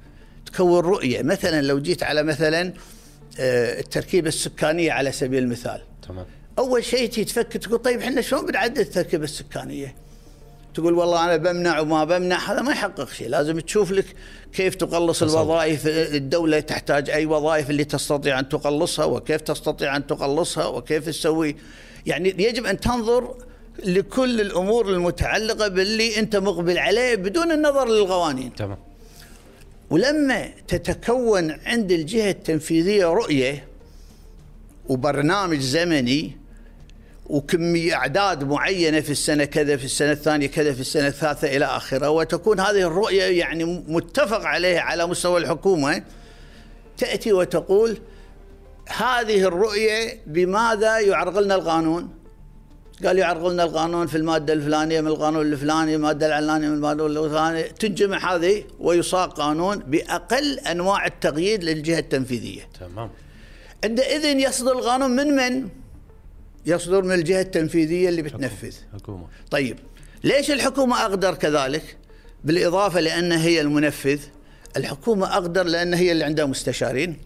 تكون 0.46 0.80
رؤية، 0.80 1.22
مثلا 1.22 1.62
لو 1.62 1.78
جيت 1.78 2.02
على 2.02 2.22
مثلا 2.22 2.60
آه، 2.60 2.72
التركيبة 3.38 4.28
السكانية 4.28 4.92
على 4.92 5.12
سبيل 5.12 5.42
المثال. 5.42 5.80
تمام 6.08 6.26
أول 6.58 6.84
شيء 6.84 7.08
تفكر 7.08 7.58
تقول 7.58 7.78
طيب 7.78 8.00
إحنا 8.00 8.20
شلون 8.20 8.46
بنعدل 8.46 8.80
التركيبة 8.80 9.24
السكانية؟ 9.24 9.94
تقول 10.74 10.94
والله 10.94 11.24
أنا 11.24 11.36
بمنع 11.36 11.80
وما 11.80 12.04
بمنع 12.04 12.52
هذا 12.52 12.62
ما 12.62 12.72
يحقق 12.72 13.10
شيء، 13.10 13.28
لازم 13.28 13.60
تشوف 13.60 13.92
لك 13.92 14.04
كيف 14.52 14.74
تقلص 14.74 15.20
تصور. 15.20 15.42
الوظائف 15.42 15.86
الدولة 15.86 16.60
تحتاج 16.60 17.10
أي 17.10 17.26
وظائف 17.26 17.70
اللي 17.70 17.84
تستطيع 17.84 18.38
أن 18.38 18.48
تقلصها 18.48 19.04
وكيف 19.04 19.40
تستطيع 19.40 19.96
أن 19.96 20.06
تقلصها 20.06 20.66
وكيف 20.66 21.06
تسوي 21.06 21.56
يعني 22.06 22.28
يجب 22.38 22.66
أن 22.66 22.80
تنظر 22.80 23.34
لكل 23.84 24.40
الأمور 24.40 24.88
المتعلقة 24.88 25.68
باللي 25.68 26.18
أنت 26.18 26.36
مقبل 26.36 26.78
عليه 26.78 27.14
بدون 27.14 27.52
النظر 27.52 27.88
للقوانين. 27.88 28.54
تمام 28.54 28.78
ولما 29.90 30.48
تتكون 30.68 31.50
عند 31.50 31.92
الجهة 31.92 32.30
التنفيذية 32.30 33.06
رؤية 33.06 33.68
وبرنامج 34.88 35.58
زمني 35.58 36.36
وكمية 37.26 37.94
أعداد 37.94 38.44
معينة 38.44 39.00
في 39.00 39.10
السنة 39.10 39.44
كذا 39.44 39.76
في 39.76 39.84
السنة 39.84 40.12
الثانية 40.12 40.46
كذا 40.46 40.72
في 40.72 40.80
السنة 40.80 41.06
الثالثة 41.06 41.56
إلى 41.56 41.64
آخره 41.64 42.10
وتكون 42.10 42.60
هذه 42.60 42.82
الرؤية 42.82 43.38
يعني 43.38 43.64
متفق 43.88 44.44
عليها 44.44 44.80
على 44.80 45.06
مستوى 45.06 45.40
الحكومة 45.40 46.02
تأتي 46.98 47.32
وتقول 47.32 47.98
هذه 48.88 49.42
الرؤية 49.42 50.20
بماذا 50.26 50.98
يعرقلنا 50.98 51.54
القانون؟ 51.54 52.17
قال 53.04 53.18
يعرقلنا 53.18 53.64
القانون 53.64 54.06
في 54.06 54.16
المادة 54.16 54.52
الفلانية 54.52 55.00
من 55.00 55.06
القانون 55.06 55.46
الفلاني 55.52 55.94
المادة 55.94 56.26
العلانية 56.26 56.68
من 56.68 56.74
المادة 56.74 57.06
الفلانية. 57.06 57.62
تنجمع 57.62 58.34
هذه 58.34 58.64
ويصاغ 58.80 59.28
قانون 59.28 59.78
بأقل 59.78 60.58
أنواع 60.58 61.06
التقييد 61.06 61.64
للجهة 61.64 61.98
التنفيذية. 61.98 62.68
تمام. 62.80 63.10
عندئذ 63.84 64.24
يصدر 64.24 64.72
القانون 64.72 65.10
من 65.10 65.26
من؟ 65.26 65.68
يصدر 66.66 67.02
من 67.02 67.12
الجهة 67.12 67.40
التنفيذية 67.40 68.08
اللي 68.08 68.22
بتنفذ. 68.22 68.74
حكومة. 68.94 69.26
طيب 69.50 69.78
ليش 70.24 70.50
الحكومة 70.50 71.02
أقدر 71.04 71.34
كذلك؟ 71.34 71.96
بالإضافة 72.44 73.00
لأن 73.00 73.32
هي 73.32 73.60
المنفذ. 73.60 74.20
الحكومة 74.76 75.36
أقدر 75.36 75.62
لأن 75.62 75.94
هي 75.94 76.12
اللي 76.12 76.24
عندها 76.24 76.44
مستشارين. 76.46 77.16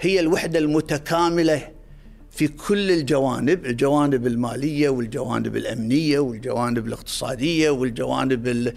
هي 0.00 0.20
الوحدة 0.20 0.58
المتكاملة 0.58 1.68
في 2.34 2.48
كل 2.48 2.90
الجوانب 2.90 3.66
الجوانب 3.66 4.26
المالية 4.26 4.88
والجوانب 4.88 5.56
الأمنية 5.56 6.18
والجوانب 6.18 6.86
الاقتصادية 6.86 7.70
والجوانب 7.70 8.46
ال 8.48 8.68
ال 8.68 8.74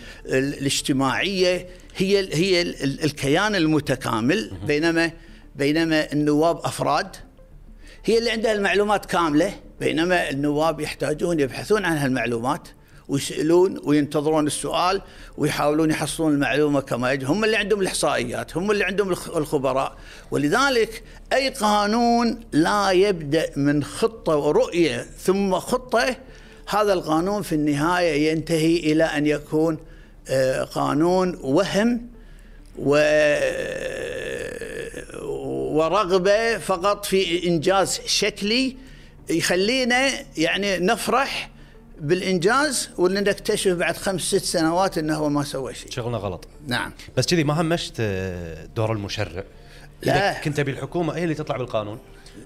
الاجتماعية 0.53 1.67
هي 1.95 2.19
ال 2.19 2.33
هي 2.33 2.61
ال 2.61 2.83
ال 2.83 3.03
الكيان 3.03 3.55
المتكامل 3.55 4.51
بينما 4.67 5.11
بينما 5.55 6.13
النواب 6.13 6.57
أفراد 6.57 7.15
هي 8.05 8.17
اللي 8.17 8.31
عندها 8.31 8.53
المعلومات 8.53 9.05
كاملة 9.05 9.53
بينما 9.79 10.29
النواب 10.29 10.79
يحتاجون 10.79 11.39
يبحثون 11.39 11.85
عن 11.85 11.97
هالمعلومات. 11.97 12.67
ويسألون 13.07 13.79
وينتظرون 13.83 14.47
السؤال 14.47 15.01
ويحاولون 15.37 15.91
يحصلون 15.91 16.33
المعلومة 16.33 16.79
كما 16.81 17.11
يجب. 17.11 17.27
هم 17.27 17.43
اللي 17.43 17.55
عندهم 17.57 17.81
الإحصائيات 17.81 18.57
هم 18.57 18.71
اللي 18.71 18.83
عندهم 18.83 19.09
الخ- 19.09 19.35
الخبراء. 19.37 19.97
ولذلك 20.31 21.03
أي 21.33 21.49
قانون 21.49 22.39
لا 22.51 22.91
يبدأ 22.91 23.49
من 23.55 23.83
خطة 23.83 24.35
ورؤية 24.35 25.05
ثم 25.19 25.59
خطة 25.59 26.15
هذا 26.69 26.93
القانون 26.93 27.41
في 27.41 27.55
النهاية 27.55 28.31
ينتهي 28.31 28.77
إلى 28.77 29.03
أن 29.03 29.25
يكون 29.27 29.77
آه، 30.29 30.63
قانون 30.63 31.39
وهم 31.41 32.07
و 32.79 32.95
ورغبة 35.77 36.57
فقط 36.57 37.05
في 37.05 37.47
إنجاز 37.47 38.01
شكلي 38.05 38.75
يخلينا 39.29 40.09
يعني 40.37 40.77
نفرح 40.77 41.49
بالإنجاز 42.01 42.89
واللي 42.97 43.19
نكتشف 43.21 43.71
بعد 43.73 43.97
خمس 43.97 44.21
ست 44.21 44.43
سنوات 44.43 44.97
إنه 44.97 45.15
هو 45.15 45.29
ما 45.29 45.43
سوى 45.43 45.73
شيء. 45.73 45.91
شغلنا 45.91 46.17
غلط 46.17 46.47
نعم. 46.67 46.91
بس 47.17 47.25
كذي 47.25 47.43
ما 47.43 47.61
همشت 47.61 47.93
آه، 47.99 48.65
دور 48.75 48.91
المشرع 48.91 49.43
لا. 50.03 50.31
إذا 50.31 50.39
كنت 50.41 50.59
أبي 50.59 50.71
الحكومة 50.71 51.13
هي 51.15 51.23
اللي 51.23 51.35
تطلع 51.35 51.57
بالقانون 51.57 51.99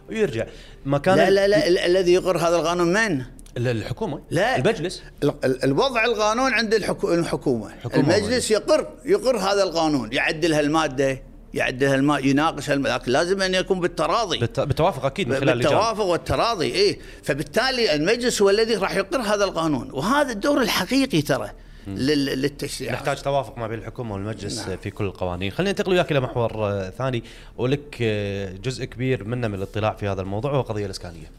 ويرجع 0.09 0.45
مكان 0.85 1.15
لا 1.17 1.29
لا 1.29 1.47
لا 1.47 1.67
ال- 1.67 1.77
الذي 1.77 2.13
يقر 2.13 2.37
هذا 2.37 2.55
القانون 2.55 2.93
من؟ 2.93 3.21
ال- 3.57 3.67
الحكومة 3.67 4.21
لا. 4.29 4.55
المجلس 4.55 5.03
ال- 5.23 5.33
ال- 5.45 5.63
الوضع 5.63 6.05
القانون 6.05 6.53
عند 6.53 6.73
الحكو- 6.73 7.05
الحكومة 7.09 7.69
حكومة 7.83 8.17
المجلس 8.17 8.51
يقر 8.51 8.87
يقر 9.05 9.37
هذا 9.37 9.63
القانون 9.63 10.13
يعدل 10.13 10.53
هالمادة 10.53 11.21
يعدل 11.53 11.87
هالما 11.87 12.17
يناقش 12.19 12.69
هالماده 12.69 12.95
لكن 12.97 13.11
لازم 13.11 13.41
أن 13.41 13.55
يكون 13.55 13.79
بالتراضي. 13.79 14.37
بالت- 14.39 14.59
بالتوافق 14.59 15.05
أكيد 15.05 15.27
من 15.27 15.35
خلال 15.35 15.57
بالتوافق 15.59 16.03
والتراضي 16.03 16.65
إيه. 16.65 16.99
فبالتالي 17.23 17.95
المجلس 17.95 18.41
هو 18.41 18.49
الذي 18.49 18.75
راح 18.75 18.95
يقر 18.95 19.21
هذا 19.21 19.43
القانون. 19.43 19.89
وهذا 19.91 20.31
الدور 20.31 20.61
الحقيقي 20.61 21.21
ترى 21.21 21.51
لل- 21.87 22.25
للتشريع. 22.41 22.93
نحتاج 22.93 23.21
توافق 23.21 23.57
ما 23.57 23.67
بين 23.67 23.79
الحكومة 23.79 24.13
والمجلس 24.13 24.67
نعم. 24.67 24.77
في 24.77 24.89
كل 24.89 25.05
القوانين. 25.05 25.51
خلينا 25.51 25.71
ننتقل 25.71 25.91
وياك 25.91 26.11
إلى 26.11 26.19
محور 26.19 26.51
آه، 26.69 26.89
ثاني. 26.89 27.23
ولك 27.57 27.97
آه، 28.01 28.51
جزء 28.63 28.85
كبير 28.85 29.23
منه 29.23 29.47
من 29.47 29.55
الاطلاع 29.55 29.93
في 29.93 30.07
هذا 30.07 30.21
الموضوع 30.21 30.51
وهو 30.51 30.61
القضية 30.61 30.85
الإسكانية. 30.85 31.31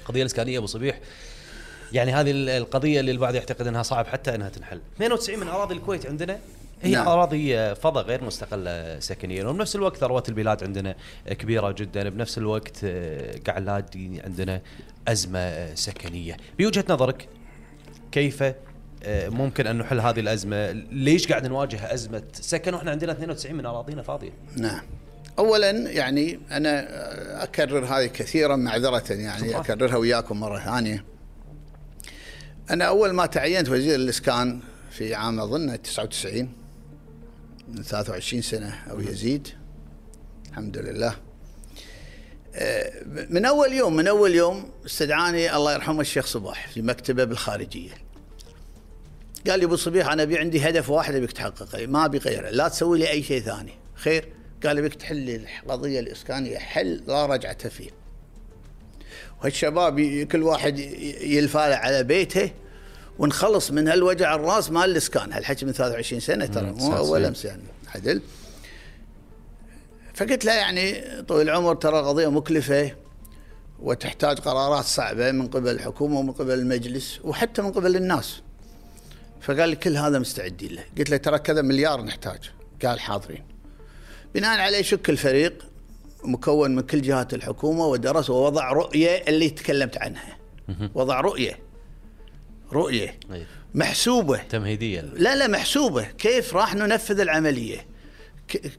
القضية 0.00 0.20
الإسكانية 0.22 0.58
أبو 0.58 0.66
صبيح. 0.66 0.98
يعني 1.92 2.12
هذه 2.12 2.30
ال- 2.30 2.48
القضية 2.48 3.00
اللي 3.00 3.10
البعض 3.10 3.34
يعتقد 3.34 3.66
إنها 3.66 3.82
صعب 3.82 4.06
حتى 4.06 4.34
إنها 4.34 4.48
تنحل. 4.48 4.80
92 4.96 5.38
من 5.40 5.48
أراضي 5.48 5.74
الكويت 5.74 6.06
عندنا 6.06 6.38
هي 6.84 6.92
نعم. 6.92 7.08
أراضي 7.08 7.74
فضاء 7.74 8.04
غير 8.04 8.24
مستقلة 8.24 9.00
سكنيا 9.00 9.44
وبنفس 9.44 9.76
الوقت 9.76 9.96
ثروات 9.96 10.28
البلاد 10.28 10.64
عندنا 10.64 10.94
كبيرة 11.26 11.72
جدا 11.72 12.08
بنفس 12.08 12.38
الوقت 12.38 12.84
قاعد 13.46 13.68
عندنا 14.24 14.60
أزمة 15.08 15.74
سكنية 15.74 16.36
بوجهة 16.58 16.84
نظرك 16.88 17.28
كيف 18.12 18.44
ممكن 19.08 19.66
أن 19.66 19.78
نحل 19.78 20.00
هذه 20.00 20.20
الأزمة؟ 20.20 20.72
ليش 20.72 21.28
قاعد 21.28 21.46
نواجه 21.46 21.94
أزمة 21.94 22.22
سكن 22.32 22.74
وإحنا 22.74 22.90
عندنا 22.90 23.12
92 23.12 23.54
من 23.54 23.66
أراضينا 23.66 24.02
فاضية؟ 24.02 24.32
نعم 24.56 24.82
اولا 25.38 25.70
يعني 25.70 26.40
أنا 26.50 26.86
أكرر 27.42 27.84
هذه 27.84 28.06
كثيرا 28.06 28.56
معذرة 28.56 29.12
يعني 29.12 29.48
شكراً. 29.48 29.60
أكررها 29.60 29.96
وياكم 29.96 30.40
مرة 30.40 30.58
ثانية 30.58 31.04
أنا 32.70 32.84
أول 32.84 33.10
ما 33.10 33.26
تعينت 33.26 33.68
وزير 33.68 33.94
الإسكان 33.94 34.60
في 34.90 35.14
عام 35.14 35.40
أظن 35.40 35.82
99 35.82 36.63
من 37.68 37.82
23 37.82 38.42
سنة 38.42 38.74
أو 38.90 39.00
يزيد. 39.00 39.48
الحمد 40.50 40.78
لله. 40.78 41.16
آه، 42.54 42.92
من 43.30 43.44
أول 43.44 43.72
يوم 43.72 43.96
من 43.96 44.06
أول 44.08 44.34
يوم 44.34 44.70
استدعاني 44.86 45.56
الله 45.56 45.72
يرحمه 45.74 46.00
الشيخ 46.00 46.26
صباح 46.26 46.68
في 46.68 46.82
مكتبة 46.82 47.24
بالخارجية. 47.24 47.90
قال 49.46 49.58
لي 49.60 49.64
أبو 49.66 49.76
صبيح 49.76 50.08
أنا 50.08 50.22
أبي 50.22 50.38
عندي 50.38 50.68
هدف 50.68 50.90
واحد 50.90 51.14
أبيك 51.14 51.32
تحققه 51.32 51.86
ما 51.86 52.04
أبي 52.04 52.18
غيره 52.18 52.50
لا 52.50 52.68
تسوي 52.68 52.98
لي 52.98 53.10
أي 53.10 53.22
شيء 53.22 53.42
ثاني. 53.42 53.72
خير. 53.94 54.28
قال 54.66 54.78
أبيك 54.78 54.94
تحل 54.94 55.46
القضية 55.64 56.00
الإسكانية 56.00 56.58
حل 56.58 57.02
لا 57.06 57.26
رجعة 57.26 57.68
فيه. 57.68 57.90
والشباب 59.44 59.98
ي- 59.98 60.24
كل 60.24 60.42
واحد 60.42 60.78
ي- 60.78 61.36
يلفاله 61.36 61.74
على 61.76 62.02
بيته 62.02 62.50
ونخلص 63.18 63.70
من 63.70 63.88
هالوجع 63.88 64.34
الراس 64.34 64.70
مال 64.70 64.90
الإسكان. 64.90 65.32
هالحكي 65.32 65.66
من 65.66 65.72
23 65.72 66.20
سنة 66.20 66.46
ترى 66.46 66.70
مو 66.70 66.96
أول. 66.96 67.24
أمس 67.24 67.44
يعني 67.44 67.62
عدل. 67.94 68.22
فقلت 70.14 70.44
له 70.44 70.52
يعني 70.52 71.02
طويل 71.22 71.48
العمر 71.48 71.74
ترى 71.74 72.02
قضية 72.02 72.30
مكلفة 72.30 72.92
وتحتاج 73.80 74.38
قرارات 74.38 74.84
صعبة 74.84 75.32
من 75.32 75.48
قبل 75.48 75.70
الحكومة 75.70 76.18
ومن 76.18 76.32
قبل 76.32 76.52
المجلس 76.52 77.20
وحتى 77.24 77.62
من 77.62 77.72
قبل 77.72 77.96
الناس. 77.96 78.40
فقال 79.40 79.68
لي 79.68 79.76
كل 79.76 79.96
هذا 79.96 80.18
مستعدين 80.18 80.72
له. 80.72 80.84
قلت 80.98 81.10
له 81.10 81.16
ترى 81.16 81.38
كذا 81.38 81.62
مليار 81.62 82.02
نحتاج. 82.02 82.50
قال 82.84 83.00
حاضرين. 83.00 83.44
بناء 84.34 84.60
عليه 84.60 84.82
شك 84.82 85.10
الفريق 85.10 85.64
مكون 86.24 86.74
من 86.74 86.82
كل 86.82 87.02
جهات 87.02 87.34
الحكومة 87.34 87.86
ودرس 87.86 88.30
ووضع 88.30 88.72
رؤية 88.72 89.24
اللي 89.28 89.50
تكلمت 89.50 89.98
عنها. 89.98 90.38
وضع 90.94 91.20
رؤية. 91.20 91.58
رؤية. 92.72 93.18
أي. 93.32 93.46
محسوبة. 93.74 94.36
تمهيديه 94.36 95.00
لا 95.00 95.36
لا 95.36 95.46
محسوبة. 95.46 96.02
كيف 96.02 96.54
راح 96.56 96.74
ننفذ 96.74 97.20
العملية؟ 97.20 97.86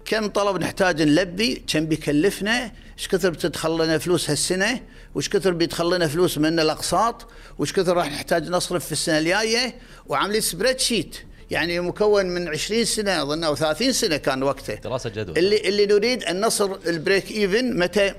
كم 0.05 0.27
طلب 0.27 0.61
نحتاج 0.61 1.01
نلبي؟ 1.01 1.63
كم 1.67 1.85
بيكلفنا؟ 1.85 2.71
إيش 2.97 3.07
كثر 3.07 3.29
بتدخل 3.29 3.85
لنا 3.85 3.97
فلوس 3.97 4.29
هالسنة؟ 4.29 4.81
وإيش 5.15 5.29
كثر 5.29 5.51
بيدخل 5.51 5.95
لنا 5.95 6.07
فلوس 6.07 6.37
من 6.37 6.59
الأقساط؟ 6.59 7.27
وإيش 7.57 7.73
كثر 7.73 7.97
راح 7.97 8.11
نحتاج 8.11 8.49
نصرف 8.49 8.85
في 8.85 8.91
السنة 8.91 9.17
الجاية؟ 9.17 9.75
وعاملين 10.07 10.41
spreadsheet 10.41 11.17
يعني 11.51 11.79
مكون 11.79 12.25
من 12.25 12.47
20 12.47 12.85
سنة 12.85 13.21
أظن 13.21 13.43
أو 13.43 13.55
30 13.55 13.91
سنة 13.91 14.17
كان 14.17 14.43
وقته 14.43 14.73
دراسة 14.73 15.09
جدوى. 15.09 15.39
اللي 15.39 15.57
اللي 15.57 15.85
نريد 15.85 16.23
أن 16.23 16.41
نصل 16.41 16.79
ال 16.87 16.95
break 16.95 17.31
even 17.31 17.79
متى؟ 17.79 18.13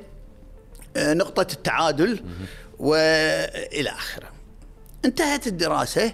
آه، 0.97 1.15
نقطة 1.15 1.47
التعادل 1.53 2.21
والى 2.79 3.91
آخره. 3.91 4.36
انتهت 5.07 5.47
الدراسة 5.47 6.13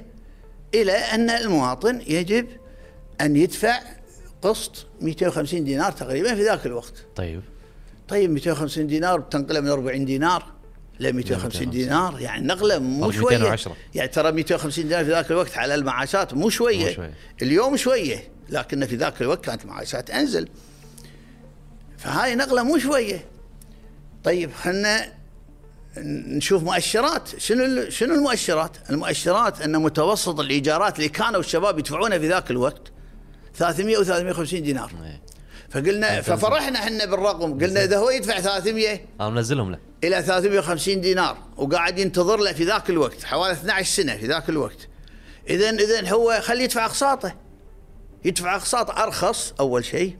إلى 0.75 0.93
أن 0.93 1.31
المواطن 1.31 2.01
يجب 2.07 2.47
أن 3.21 3.37
يدفع 3.37 3.81
قسط 4.43 4.87
250 5.01 5.65
دينار 5.65 5.93
تقريبا 5.93 6.35
في 6.35 6.43
ذاك 6.45 6.67
الوقت. 6.67 6.95
طيب 7.17 7.43
طيب 8.09 8.31
250 8.31 8.87
دينار 8.87 9.21
بتنقله 9.21 9.61
من 9.61 9.69
40 9.69 10.05
دينار 10.05 10.53
ل 11.01 11.13
250 11.13 11.71
دينار 11.71 12.21
يعني 12.21 12.47
نقلة 12.47 12.79
مو 12.79 13.07
طب 13.07 13.11
شوية 13.11 13.39
210. 13.39 13.77
يعني 13.95 14.09
ترى 14.09 14.33
250 14.33 14.89
دينار 14.89 15.05
في 15.05 15.11
ذاك 15.11 15.31
الوقت 15.31 15.59
على 15.59 15.75
المعاشات 15.75 16.35
مو 16.35 16.49
شوية, 16.51 16.87
مو 16.87 16.93
شوية. 16.93 17.15
اليوم 17.43 17.77
شوية 17.77 18.29
لكن 18.49 18.87
في 18.87 18.97
ذاك 18.97 19.23
الوقت 19.23 19.45
كانت 19.45 19.67
معاشات 19.67 20.11
أنزل 20.11 20.49
فهاي 21.99 22.35
نقلة 22.35 22.63
مو 22.63 22.79
شوية 22.79 23.25
طيب 24.25 24.53
خلنا 24.53 25.13
نشوف 25.97 26.63
مؤشرات. 26.63 27.39
شنو 27.39 27.91
شنو 27.91 28.15
المؤشرات؟ 28.15 28.77
المؤشرات 28.91 29.61
أن 29.61 29.83
متوسط 29.83 30.41
الإيجارات 30.41 30.97
اللي 30.97 31.09
كانوا 31.09 31.41
الشباب 31.41 31.79
يدفعونها 31.79 32.19
في 32.19 32.29
ذاك 32.29 32.51
الوقت 32.51 32.93
300 33.55 33.99
و 33.99 34.05
350 34.05 34.63
دينار. 34.63 34.91
إيه. 35.05 35.23
فقلنا 35.71 36.21
ففرحنا 36.21 36.79
إحنا 36.79 37.05
بالرقم. 37.05 37.59
قلنا 37.59 37.85
إذا 37.85 37.99
هو 37.99 38.11
يدفع 38.11 38.41
300 38.41 39.01
أنا 39.21 39.31
منزلهم 39.31 39.71
له. 39.71 39.79
إلى 40.05 40.23
350 40.23 41.01
دينار 41.01 41.39
وقاعد 41.57 41.99
ينتظر 41.99 42.37
له 42.37 42.53
في 42.53 42.65
ذاك 42.65 42.91
الوقت 42.91 43.25
حوالي 43.25 43.53
12 43.53 43.89
سنة 43.89 44.17
في 44.17 44.27
ذاك 44.27 44.49
الوقت. 44.49 44.89
اذا 45.51 45.71
اذا 45.71 46.13
هو 46.13 46.41
خليه 46.43 46.65
يدفع 46.65 46.85
أقساطه. 46.85 47.35
يدفع 48.25 48.57
أقساط 48.57 48.91
أرخص 48.91 49.55
أول 49.61 49.85
شيء. 49.85 50.17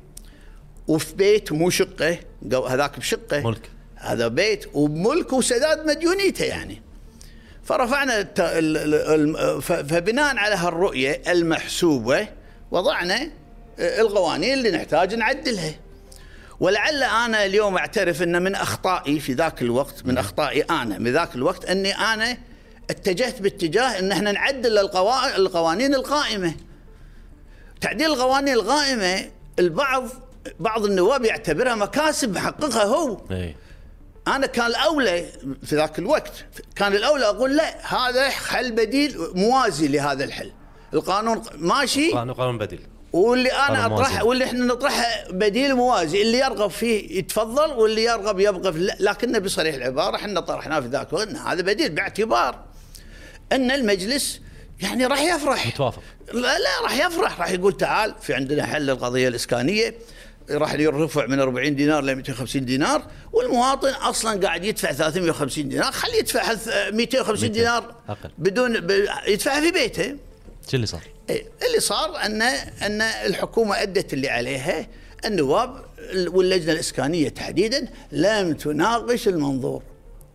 وفي 0.89 1.15
بيت 1.15 1.53
مو 1.53 1.71
شقة 1.71 2.19
هذاك 2.69 2.99
بشقة. 2.99 3.41
ملك. 3.41 3.71
هذا 4.03 4.29
بيت 4.29 4.65
وملك 4.75 5.33
وسداد 5.33 5.87
مديونيته 5.87 6.45
يعني 6.45 6.83
فرفعنا. 7.65 8.23
فبناء 9.61 10.37
على 10.37 10.55
هالرؤية 10.55 11.23
المحسوبة 11.29 12.29
وضعنا 12.71 13.31
القوانين 13.79 14.53
اللي 14.53 14.71
نحتاج 14.71 15.15
نعدلها 15.15 15.75
ولعل 16.61 17.03
أنا 17.03 17.45
اليوم 17.45 17.77
أعترف 17.77 18.23
إن 18.23 18.43
من 18.43 18.55
أخطائي 18.55 19.21
في 19.21 19.33
ذاك 19.33 19.63
الوقت 19.63 20.07
من 20.07 20.19
أخطائي 20.19 20.63
أنا 20.63 20.99
من 20.99 21.13
ذاك 21.13 21.35
الوقت 21.35 21.65
إني 21.65 21.97
أنا 21.97 22.37
اتجهت 22.91 23.43
باتجاه 23.43 23.99
إن 23.99 24.13
إحنا 24.13 24.33
نعدل 24.33 24.79
القوا... 24.79 25.37
القوانين 25.37 25.95
القائمة. 25.95 26.55
تعديل 27.81 28.07
القوانين 28.07 28.55
القائمة 28.55 29.31
البعض 29.59 30.09
بعض 30.61 30.85
النواب 30.85 31.25
يعتبرها 31.25 31.75
مكاسب 31.75 32.35
محققها 32.35 32.85
هو. 32.85 33.21
اي 33.31 33.57
أنا 34.29 34.47
كان 34.47 34.67
الأولى 34.67 35.27
في 35.67 35.77
ذاك 35.77 35.99
الوقت. 35.99 36.45
كان 36.77 36.93
الأولى 36.93 37.25
أقول 37.25 37.57
لا 37.57 37.95
هذا 37.97 38.31
حل 38.31 38.73
بديل 38.73 39.17
موازي 39.35 39.89
لهذا 39.89 40.25
الحل. 40.25 40.53
القانون 40.95 41.43
ماشي؟ 41.55 42.11
قانون 42.11 42.35
قانون 42.35 42.59
بديل. 42.59 42.81
واللي 43.13 43.53
أنا 43.53 43.87
اطرح. 43.87 44.23
واللي 44.23 44.45
إحنا 44.45 44.65
نطرحه 44.65 45.25
بديل 45.31 45.75
موازي. 45.75 46.23
اللي 46.23 46.39
يرغب 46.39 46.71
فيه 46.71 47.19
يتفضل 47.19 47.71
واللي 47.71 48.05
يرغب 48.05 48.41
يبقى 48.41 48.73
لكن 49.01 49.39
بصريح 49.39 49.75
العبارة 49.75 50.17
إحنا 50.17 50.41
طرحناه 50.41 50.81
في 50.81 50.87
ذاك 50.87 51.09
الوقت. 51.13 51.29
هذا 51.29 51.63
بديل 51.63 51.89
باعتبار 51.91 52.65
إن 53.53 53.71
المجلس 53.71 54.41
يعني 54.81 55.07
راح 55.07 55.23
يفرح. 55.23 55.67
متوافق. 55.67 56.03
لا 56.33 56.59
لا 56.59 56.83
راح 56.83 57.07
يفرح. 57.07 57.41
راح 57.41 57.51
يقول 57.51 57.77
تعال 57.77 58.15
في 58.21 58.35
عندنا 58.35 58.67
حل 58.67 58.91
القضية 58.91 59.29
الإسكانية. 59.29 59.95
راح 60.51 60.75
يرفع 60.75 61.27
من 61.27 61.41
40 61.41 61.77
دينار 61.77 62.05
ل 62.05 62.15
250 62.17 62.65
دينار 62.65 63.03
والمواطن 63.33 63.89
أصلا 63.89 64.41
قاعد 64.47 64.65
يدفع 64.65 64.93
350 64.93 65.69
دينار 65.69 65.93
خليه 65.93 66.15
يدفع 66.19 66.43
هالث- 66.43 66.93
250 66.95 67.33
200 67.33 67.47
دينار 67.47 67.95
أقل. 68.09 68.31
بدون 68.39 68.81
ب- 68.81 69.07
يدفعها 69.29 69.61
في 69.61 69.71
بيته 69.71 70.17
شو 70.69 70.75
اللي 70.77 70.87
صار؟ 70.87 71.01
إيه، 71.31 71.45
اللي 71.69 71.81
صار 71.81 72.17
ان 72.27 72.43
أن 72.83 73.03
الحكومة 73.03 73.83
أدت 73.83 74.13
اللي 74.13 74.29
عليها 74.29 74.87
النواب 75.25 75.85
واللجنة 76.27 76.73
الإسكانية 76.73 77.29
تحديدا 77.29 77.89
لم 78.13 78.53
تناقش 78.53 79.29
المنظور 79.29 79.83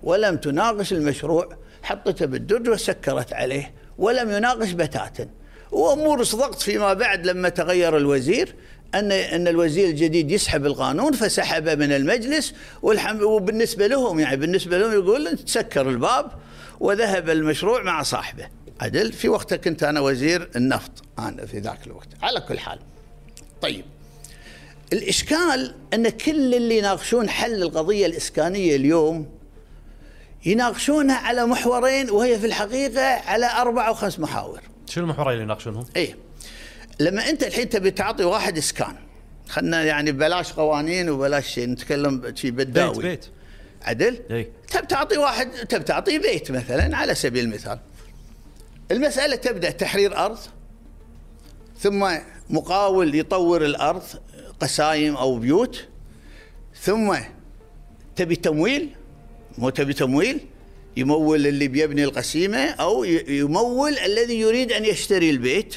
ولم 0.03 0.37
تناقش 0.37 0.93
المشروع 0.93 1.57
حطته 1.83 2.25
بالدرج 2.25 2.69
وسكرت 2.69 3.33
عليه 3.33 3.73
ولم 3.97 4.31
يناقش 4.31 4.71
بتاتا 4.71 5.29
وأمور 5.71 6.23
صدقت 6.23 6.61
فيما 6.61 6.93
بعد 6.93 7.25
لما 7.25 7.49
تغير 7.49 7.97
الوزير 7.97 8.55
ان 8.95 9.11
أن 9.11 9.47
الوزير 9.47 9.89
الجديد 9.89 10.31
يسحب 10.31 10.65
القانون 10.65 11.11
فسحبه 11.11 11.75
من 11.75 11.91
المجلس 11.91 12.53
والحم 12.81 13.23
وبالنسبة 13.23 13.87
لهم 13.87 14.19
يعني 14.19 14.37
بالنسبة 14.37 14.77
لهم 14.77 14.93
يقول 14.93 15.37
تسكر 15.37 15.89
الباب 15.89 16.31
وذهب 16.79 17.29
المشروع 17.29 17.83
مع 17.83 18.03
صاحبه. 18.03 18.47
عدل؟ 18.81 19.13
في 19.13 19.29
وقتها 19.29 19.55
كنت 19.55 19.83
أنا 19.83 19.99
وزير 19.99 20.49
النفط 20.55 20.91
أنا 21.19 21.45
في 21.45 21.59
ذاك 21.59 21.87
الوقت. 21.87 22.07
على 22.21 22.41
كل 22.41 22.59
حال. 22.59 22.79
طيب. 23.61 23.85
الإشكال 24.93 25.75
أن 25.93 26.09
كل 26.09 26.55
اللي 26.55 26.77
يناقشون 26.77 27.29
حل 27.29 27.63
القضية 27.63 28.05
الإسكانية 28.05 28.75
اليوم 28.75 29.27
يناقشونها 30.45 31.15
على 31.15 31.45
محورين 31.45 32.09
وهي 32.09 32.39
في 32.39 32.45
الحقيقة 32.45 33.01
على 33.03 33.45
أربع 33.45 33.87
أو 33.87 33.93
خمس 33.93 34.19
محاور. 34.19 34.61
شو 34.87 34.99
المحورين 34.99 35.33
اللي 35.33 35.43
يناقشونهم؟ 35.43 35.85
إيه. 35.95 36.26
لما 36.99 37.29
انت 37.29 37.43
الحين 37.43 37.69
تبي 37.69 37.91
تعطي 37.91 38.23
واحد 38.23 38.57
اسكان 38.57 38.95
خلنا 39.49 39.83
يعني 39.83 40.11
بلاش 40.11 40.53
قوانين 40.53 41.09
وبلاش 41.09 41.47
شيء 41.47 41.67
نتكلم 41.69 42.35
شيء 42.35 42.51
بيت 42.51 42.67
بداوي 42.67 43.03
بيت. 43.03 43.25
عدل؟ 43.81 44.19
إي. 44.31 44.47
تب 44.71 44.87
تعطي 44.87 45.17
واحد 45.17 45.51
تب 45.51 45.85
تعطي 45.85 46.19
بيت 46.19 46.51
مثلا 46.51 46.97
على 46.97 47.15
سبيل 47.15 47.43
المثال. 47.45 47.79
المسألة 48.91 49.35
تبدأ 49.35 49.69
تحرير 49.69 50.17
أرض 50.17 50.37
ثم 51.79 52.07
مقاول 52.49 53.15
يطور 53.15 53.65
الأرض 53.65 54.03
قسايم 54.59 55.15
أو 55.15 55.35
بيوت 55.39 55.85
ثم 56.81 57.15
تبي 58.15 58.35
تمويل؟ 58.35 58.89
مو 59.57 59.69
تبي 59.69 59.93
تمويل 59.93 60.39
يمول 60.97 61.47
اللي 61.47 61.67
بيبني 61.67 62.03
القسيمة 62.03 62.57
أو 62.69 63.03
ي- 63.03 63.25
يمول 63.27 63.97
الذي 63.97 64.39
يريد 64.39 64.71
أن 64.71 64.85
يشتري 64.85 65.29
البيت. 65.29 65.75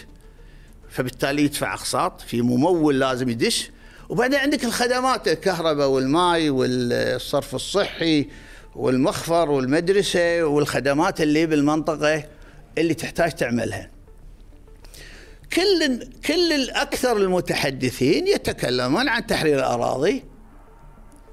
فبالتالي 0.90 1.44
يدفع 1.44 1.74
أقساط 1.74 2.20
في 2.20 2.42
ممول 2.42 3.00
لازم 3.00 3.28
يدش. 3.28 3.70
وبعدين 4.08 4.38
عندك 4.38 4.64
الخدمات 4.64 5.28
الكهرباء 5.28 5.88
والماء 5.88 6.50
والصرف 6.50 7.54
الصحي 7.54 8.26
والمخفر 8.76 9.50
والمدرسة 9.50 10.44
والخدمات 10.44 11.20
اللي 11.20 11.46
بالمنطقة 11.46 12.24
اللي 12.78 12.94
تحتاج 12.94 13.32
تعملها. 13.32 13.90
كل 15.52 15.98
كل 16.26 16.52
الأكثر 16.52 17.16
المتحدثين 17.16 18.26
يتكلمون 18.26 19.08
عن 19.08 19.26
تحرير 19.26 19.58
الأراضي 19.58 20.24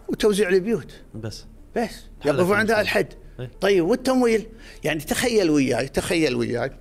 وتوزيع 0.08 0.50
البيوت. 0.50 0.92
بس. 1.16 1.46
بس. 1.76 1.92
يقفوا 2.26 2.56
عند 2.56 2.72
المشكلة. 2.72 2.82
الحد. 2.82 3.14
إيه. 3.40 3.52
طيب 3.62 3.86
والتمويل؟ 3.86 4.48
يعني 4.84 5.00
تخيل 5.00 5.50
وياي 5.50 5.88
تخيل 5.88 6.36
وياي. 6.36 6.72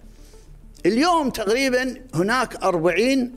اليوم 0.86 1.30
تقريبا 1.30 2.02
هناك 2.14 2.56
أربعين 2.56 3.32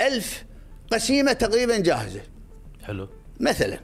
ألف 0.00 0.44
قسيمة 0.92 1.32
تقريبا 1.32 1.78
جاهزة. 1.78 2.20
حلو. 2.82 3.08
مثلا 3.40 3.80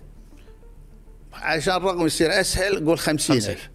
عشان 1.32 1.76
الرقم 1.76 2.06
يصير 2.06 2.40
أسهل 2.40 2.86
قول 2.86 2.98
خمسين. 2.98 3.36
ألف. 3.36 3.70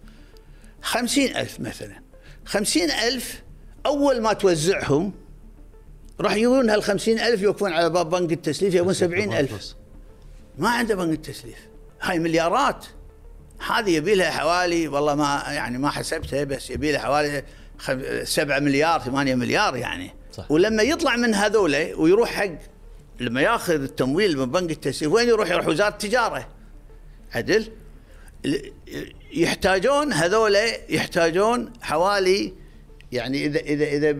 خمسين 0.82 1.36
ألف 1.36 1.60
مثلا. 1.60 2.00
خمسين 2.44 2.90
ألف 2.90 3.42
أول 3.86 4.20
ما 4.20 4.32
توزعهم 4.32 5.12
راح 6.20 6.34
يجون 6.34 6.70
هالخمسين 6.70 7.20
ألف 7.20 7.42
يوقفون 7.42 7.72
على 7.72 7.90
باب 7.90 8.10
بنك 8.10 8.32
التسليف 8.32 8.74
يبون 8.74 8.94
سبعين 8.94 9.32
ألف. 9.32 9.74
ما 10.58 10.68
عنده 10.68 10.94
بنك 10.94 11.12
التسليف. 11.12 11.58
هاي 12.00 12.18
مليارات. 12.18 12.86
هذه 13.70 13.90
يبي 13.90 14.14
لها 14.14 14.30
حوالي 14.30 14.88
والله 14.88 15.14
ما 15.14 15.42
يعني 15.48 15.78
ما 15.78 15.90
حسبتها 15.90 16.44
بس 16.44 16.70
يبي 16.70 16.92
لها 16.92 17.00
حوالي 17.00 17.42
7 18.24 18.58
مليار 18.58 19.00
8 19.00 19.34
مليار 19.34 19.76
يعني. 19.76 20.10
صح. 20.32 20.50
ولما 20.50 20.82
يطلع 20.82 21.16
من 21.16 21.34
هذولا 21.34 21.94
ويروح 21.94 22.30
حق 22.30 22.50
لما 23.20 23.40
ياخذ 23.40 23.82
التمويل 23.82 24.38
من 24.38 24.50
بنك 24.50 24.70
التسليف 24.70 25.12
وين 25.12 25.28
يروح؟ 25.28 25.50
يروح 25.50 25.68
وزارة 25.68 25.88
التجارة. 25.88 26.48
عدل؟ 27.34 27.72
يحتاجون 29.32 30.12
هذولا 30.12 30.90
يحتاجون 30.90 31.72
حوالي 31.82 32.52
يعني 33.12 33.46
إذا 33.46 33.60
إذا 33.60 33.84
إذا 33.84 34.10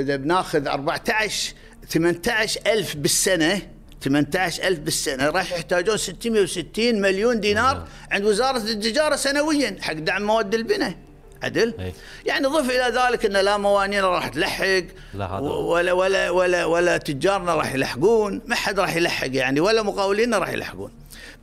إذا 0.00 0.16
بناخذ 0.16 0.66
14 0.66 1.54
18 1.88 2.60
ألف 2.66 2.96
بالسنة 2.96 3.62
18 4.02 4.62
ألف 4.62 4.78
بالسنة 4.78 5.30
راح 5.30 5.52
يحتاجون 5.52 5.96
660 5.96 7.00
مليون 7.00 7.40
دينار 7.40 7.88
عند 8.10 8.24
وزارة 8.24 8.56
التجارة 8.56 9.16
سنويا 9.16 9.76
حق 9.80 9.92
دعم 9.92 10.22
مواد 10.22 10.54
البناء. 10.54 10.94
عدل؟ 11.42 11.74
أي. 11.80 11.92
يعني 12.26 12.46
ضف 12.46 12.70
إلى 12.70 13.00
ذلك 13.00 13.26
أن 13.26 13.32
لا 13.32 13.56
موانينا 13.56 14.08
راح 14.08 14.28
تلحق 14.28 14.82
لا 15.14 15.26
هذا 15.26 15.40
ولا 15.40 15.92
ولا 15.92 16.30
ولا 16.30 16.64
ولا 16.64 16.96
تجارنا 16.96 17.54
راح 17.54 17.74
يلحقون 17.74 18.40
ما 18.46 18.54
حد 18.54 18.80
راح 18.80 18.96
يلحق 18.96 19.28
يعني 19.32 19.60
ولا 19.60 19.82
مقاولينا 19.82 20.38
راح 20.38 20.48
يلحقون. 20.48 20.90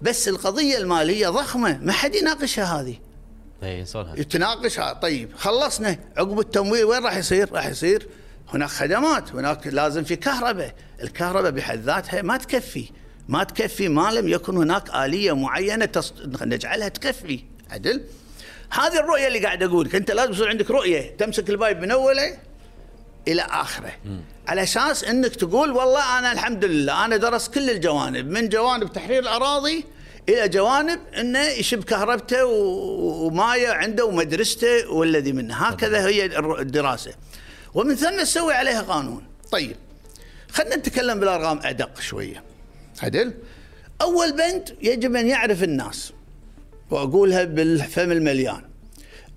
بس 0.01 0.27
القضية 0.27 0.77
المالية 0.77 1.29
ضخمة 1.29 1.79
ما 1.81 1.91
حد 1.91 2.15
يناقشها 2.15 2.81
هذه. 2.81 2.95
اي 3.63 3.85
يتناقشها 4.17 4.93
طيب 4.93 5.29
خلصنا. 5.35 5.99
عقب 6.17 6.39
التمويل 6.39 6.83
وين 6.83 7.03
راح 7.03 7.17
يصير؟ 7.17 7.53
راح 7.53 7.67
يصير 7.67 8.07
هناك 8.53 8.69
خدمات 8.69 9.31
هناك 9.31 9.67
لازم 9.67 10.03
في 10.03 10.15
كهرباء. 10.15 10.73
الكهرباء 11.03 11.51
بحد 11.51 11.79
ذاتها 11.79 12.21
ما 12.21 12.37
تكفي. 12.37 12.89
ما 13.27 13.43
تكفي 13.43 13.87
ما 13.89 14.11
لم 14.11 14.27
يكن 14.27 14.57
هناك 14.57 14.95
آلية 14.95 15.35
معينة 15.35 15.85
تص... 15.85 16.13
نجعلها 16.41 16.87
تكفي. 16.87 17.43
عدل؟ 17.71 18.03
هذه 18.71 18.99
الرؤية 18.99 19.27
اللي 19.27 19.39
قاعد 19.39 19.63
أقول 19.63 19.85
لك 19.85 19.95
أنت 19.95 20.11
لازم 20.11 20.31
يصير 20.31 20.49
عندك 20.49 20.71
رؤية 20.71 21.17
تمسك 21.17 21.49
البايب 21.49 21.81
من 21.81 21.91
أوله 21.91 22.37
إلى 23.27 23.41
آخره. 23.41 23.91
على 24.47 24.63
أساس 24.63 25.03
إنك 25.03 25.35
تقول 25.35 25.71
والله 25.71 26.19
أنا 26.19 26.31
الحمد 26.31 26.65
لله 26.65 27.05
أنا 27.05 27.17
درست 27.17 27.53
كل 27.53 27.69
الجوانب 27.69 28.29
من 28.29 28.49
جوانب 28.49 28.93
تحرير 28.93 29.19
الأراضي 29.23 29.85
إلى 30.29 30.49
جوانب 30.49 30.99
إنه 31.17 31.43
يشب 31.43 31.83
كهربته 31.83 32.45
وماية 32.45 33.69
عنده 33.69 34.05
ومدرسته 34.05 34.91
والذي 34.91 35.31
منه. 35.31 35.55
هكذا 35.55 36.07
هي 36.07 36.25
الدراسة. 36.59 37.11
ومن 37.73 37.95
ثم 37.95 38.19
تسوي 38.19 38.53
عليها 38.53 38.81
قانون. 38.81 39.27
طيب 39.51 39.75
خلينا 40.51 40.75
نتكلم 40.75 41.19
بالأرقام 41.19 41.59
أدق 41.63 41.99
شوية. 41.99 42.43
عدل؟ 43.03 43.33
أول 44.01 44.31
بند 44.31 44.75
يجب 44.81 45.15
أن 45.15 45.27
يعرف 45.27 45.63
الناس. 45.63 46.13
وأقولها 46.91 47.43
بالفم 47.43 48.11
المليان. 48.11 48.61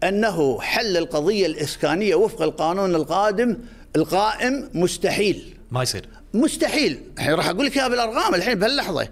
أنه 0.05 0.61
حل 0.61 0.97
القضية 0.97 1.47
الإسكانية 1.47 2.15
وفق 2.15 2.43
القانون 2.43 2.95
القادم 2.95 3.57
القائم 3.97 4.71
مستحيل. 4.75 5.55
ما 5.71 5.83
يصير. 5.83 6.09
مستحيل. 6.35 7.01
الحين 7.19 7.35
راح 7.35 7.49
أقول 7.49 7.67
لك 7.67 7.77
إياها 7.77 7.89
بالأرقام 7.89 8.35
الحين 8.35 8.55
بهاللحظة. 8.59 9.09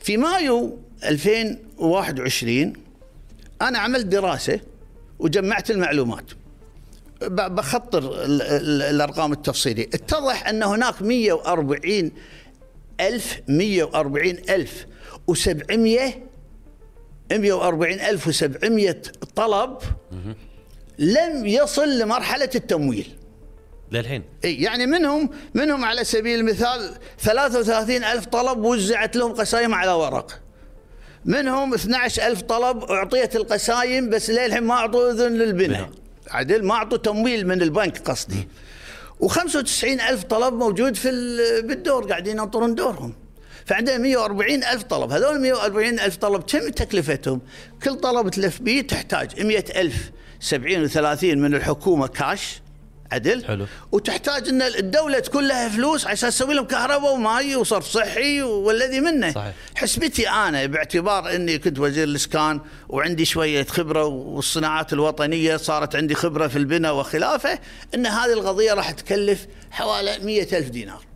في 0.00 0.16
مايو 0.16 0.78
2021 1.04 2.72
أنا 3.62 3.78
عملت 3.78 4.06
دراسة 4.06 4.60
وجمعت 5.18 5.70
المعلومات. 5.70 6.24
بخطر 7.22 8.24
ال- 8.24 8.42
ال- 8.42 8.82
الأرقام 8.82 9.32
التفصيلية. 9.32 9.86
اتضح 9.94 10.48
أن 10.48 10.62
هناك 10.62 11.02
140 11.02 12.12
ألف 13.00 13.40
140 13.48 14.36
ألف 14.50 14.86
و700 15.30 16.00
140 17.32 17.92
ألف 18.00 18.28
و700 18.28 19.10
طلب 19.36 19.78
لم 20.98 21.46
يصل 21.46 21.98
لمرحلة 21.98 22.50
التمويل. 22.54 23.16
للحين. 23.92 24.22
إي 24.44 24.54
يعني 24.54 24.86
منهم 24.86 25.30
منهم 25.54 25.84
على 25.84 26.04
سبيل 26.04 26.38
المثال 26.38 26.94
33 27.18 28.04
ألف 28.04 28.26
طلب 28.26 28.58
وزعت 28.64 29.16
لهم 29.16 29.32
قسايم 29.32 29.74
على 29.74 29.90
ورق. 29.92 30.40
منهم 31.24 31.74
12 31.74 32.26
ألف 32.26 32.40
طلب 32.42 32.84
أعطيت 32.84 33.36
القسايم 33.36 34.10
بس 34.10 34.30
للحين 34.30 34.62
ما 34.62 34.74
أعطوا 34.74 35.10
أذن 35.10 35.32
للبناء. 35.32 35.68
بناء. 35.68 35.90
عدل 36.30 36.64
ما 36.64 36.74
أعطوا 36.74 36.98
تمويل 36.98 37.46
من 37.46 37.62
البنك 37.62 37.98
قصدي. 37.98 38.48
و95 39.22 39.84
ألف 39.84 40.22
طلب 40.24 40.54
موجود 40.54 40.96
في 40.96 41.08
ال- 41.10 41.66
بالدور 41.66 42.04
قاعدين 42.08 42.38
ينطرون 42.38 42.74
دورهم. 42.74 43.14
فعندنا 43.66 43.98
140 43.98 44.64
ألف 44.64 44.82
طلب. 44.82 45.12
هذول 45.12 45.40
140 45.40 46.00
ألف 46.00 46.16
طلب 46.16 46.42
كم 46.42 46.68
تكلفتهم؟ 46.68 47.40
كل 47.82 47.94
طلب 47.94 48.28
تلف 48.28 48.60
به 48.60 48.80
تحتاج 48.80 49.42
100 49.42 49.64
ألف 49.76 50.10
70 50.40 50.88
و30 50.88 51.24
من 51.24 51.54
الحكومة 51.54 52.06
كاش 52.06 52.60
عدل. 53.12 53.44
حلو. 53.44 53.66
وتحتاج 53.92 54.48
إن 54.48 54.62
الدولة 54.62 55.18
تكون 55.18 55.48
لها 55.48 55.68
فلوس 55.68 56.06
عشان 56.06 56.28
تسوي 56.30 56.54
لهم 56.54 56.64
كهرباء 56.64 57.14
وماي 57.14 57.56
وصرف 57.56 57.84
صحي 57.84 58.42
والذي 58.42 59.00
منه. 59.00 59.30
صحيح. 59.32 59.54
حسبتي 59.74 60.28
أنا 60.28 60.66
باعتبار 60.66 61.34
إني 61.34 61.58
كنت 61.58 61.78
وزير 61.78 62.04
الإسكان 62.04 62.60
وعندي 62.88 63.24
شوية 63.24 63.64
خبرة 63.64 64.04
والصناعات 64.04 64.92
الوطنية 64.92 65.56
صارت 65.56 65.96
عندي 65.96 66.14
خبرة 66.14 66.48
في 66.48 66.56
البناء 66.56 66.96
وخلافه 66.96 67.58
إن 67.94 68.06
هذه 68.06 68.32
القضية 68.32 68.72
راح 68.72 68.90
تكلف 68.90 69.46
حوالي 69.70 70.18
100 70.22 70.58
ألف 70.58 70.68
دينار. 70.68 71.15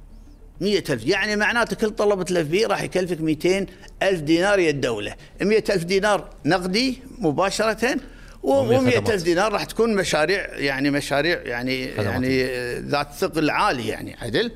100 0.61 0.85
ألف 0.91 1.07
يعني 1.07 1.37
معناته 1.37 1.77
كل 1.77 1.91
طلب 1.91 2.23
تلف 2.23 2.49
به 2.49 2.67
راح 2.67 2.83
يكلفك 2.83 3.21
200 3.21 3.67
ألف 4.03 4.21
دينار 4.21 4.59
يا 4.59 4.71
الدولة 4.71 5.15
100 5.41 5.65
ألف 5.71 5.85
دينار 5.85 6.31
نقدي 6.45 6.99
مباشرة 7.19 7.97
ومية 8.43 8.79
و100 8.79 8.95
خدمات. 8.95 9.11
ألف 9.11 9.23
دينار 9.23 9.53
راح 9.53 9.65
تكون 9.65 9.95
مشاريع 9.95 10.59
يعني 10.59 10.91
مشاريع 10.91 11.43
يعني 11.43 11.93
خدمات. 11.93 12.07
يعني 12.07 12.45
ذات 12.81 13.13
ثقل 13.13 13.51
عالي 13.51 13.89
يعني 13.89 14.17
عدل 14.21 14.53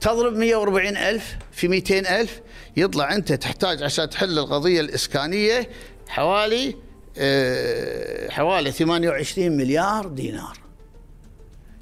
تضرب 0.00 0.36
140 0.36 0.96
ألف 0.96 1.36
في 1.52 1.68
200 1.68 1.98
ألف 2.20 2.40
يطلع 2.76 3.14
أنت 3.14 3.32
تحتاج 3.32 3.82
عشان 3.82 4.10
تحل 4.10 4.38
القضية 4.38 4.80
الإسكانية 4.80 5.68
حوالي 6.08 6.76
آه، 7.18 8.30
حوالي 8.30 8.72
28 8.72 9.56
مليار 9.56 10.06
دينار 10.08 10.63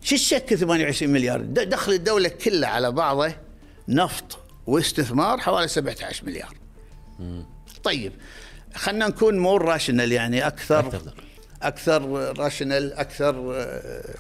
شو 0.02 0.14
الشك 0.14 0.54
28 0.54 1.12
مليار؟ 1.12 1.40
دخل 1.40 1.92
الدولة 1.92 2.28
كله 2.28 2.66
على 2.66 2.90
بعضه 2.92 3.34
نفط 3.88 4.38
واستثمار 4.66 5.38
حوالي 5.38 5.68
17 5.68 6.26
مليار. 6.26 6.56
طيب 7.84 8.12
خلينا 8.74 9.08
نكون 9.08 9.38
more 9.38 9.64
rational 9.64 10.12
يعني 10.12 10.46
أكثر 10.46 10.78
أكثر. 10.78 11.14
أكثر 11.62 12.02
rational 12.38 12.92
أكثر 12.92 13.52
آه، 13.54 14.14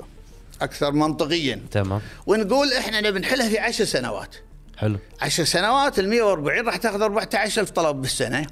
أكثر 0.60 0.92
منطقيا. 0.92 1.60
تمام. 1.70 2.00
ونقول 2.26 2.72
إحنا 2.72 3.00
نبي 3.00 3.18
نحلها 3.18 3.48
في 3.48 3.58
عشر 3.58 3.84
سنوات. 3.84 4.36
حلو. 4.76 4.98
عشر 5.20 5.44
سنوات 5.44 5.98
ال 5.98 6.08
140 6.08 6.66
راح 6.66 6.76
تاخذ 6.76 7.02
14000 7.02 7.70
طلب 7.70 7.96
بالسنة 8.02 8.46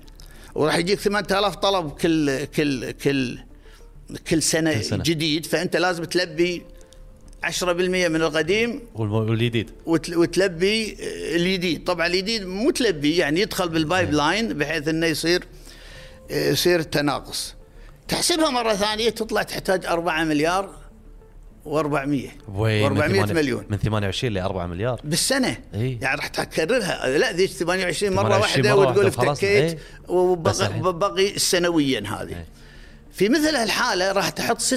وراح 0.55 0.77
يجيك 0.77 1.01
8000 1.01 1.57
طلب 1.57 1.91
كل 1.91 2.45
كل 2.45 2.91
كل 2.91 3.39
كل 4.31 4.43
سنة, 4.43 4.75
كل 4.75 4.85
سنة. 4.85 5.03
جديد 5.03 5.47
فأنت 5.47 5.77
لازم 5.77 6.05
تلبي 6.05 6.63
10% 7.45 7.63
من 8.09 8.23
القديم 8.23 8.81
والجديد 8.95 9.71
وت- 9.87 10.17
وتلبي 10.17 10.97
الجديد 11.37 11.85
طبعا 11.85 12.07
الجديد 12.07 12.43
مو 12.47 12.71
تلبي 12.71 13.17
يعني 13.17 13.41
يدخل 13.41 13.69
بال 13.69 14.13
pipeline 14.13 14.49
بحيث 14.49 14.89
إنه 14.89 15.07
يصير 15.07 15.45
يصير 16.31 16.83
تناقص. 16.83 17.55
تحسبها 18.09 18.51
مرة 18.51 18.75
ثانية 18.75 19.11
تطلع 19.11 19.43
تحتاج 19.43 19.87
4 19.87 20.25
مليار 20.25 20.71
و400 21.67 21.69
بوي، 22.49 22.89
من 22.89 22.97
و400 23.01 23.27
ثمانية- 23.29 23.33
مليون. 23.33 23.65
من 23.71 23.77
28 23.79 24.33
ل 24.35 24.39
4 24.39 24.67
مليار؟ 24.67 25.01
بالسنة. 25.05 25.57
إيه. 25.75 25.99
يعني 26.03 26.17
راح 26.17 26.27
تكررها. 26.27 27.19
لا 27.19 27.33
ذيك 27.33 27.51
28 27.51 28.13
مرة 28.13 28.23
28 28.29 28.41
واحدة 28.67 28.77
مرة 28.77 28.91
وتقول. 28.91 29.07
افتكيت 29.07 29.79
الحين. 30.61 30.87
وبقي 30.87 31.39
سنويا 31.39 32.01
هذه. 32.01 32.29
إيه. 32.29 32.47
في 33.13 33.29
مثل 33.29 33.57
هالحالة 33.57 34.13
راح 34.13 34.29
تحط 34.29 34.61
26% 34.61 34.69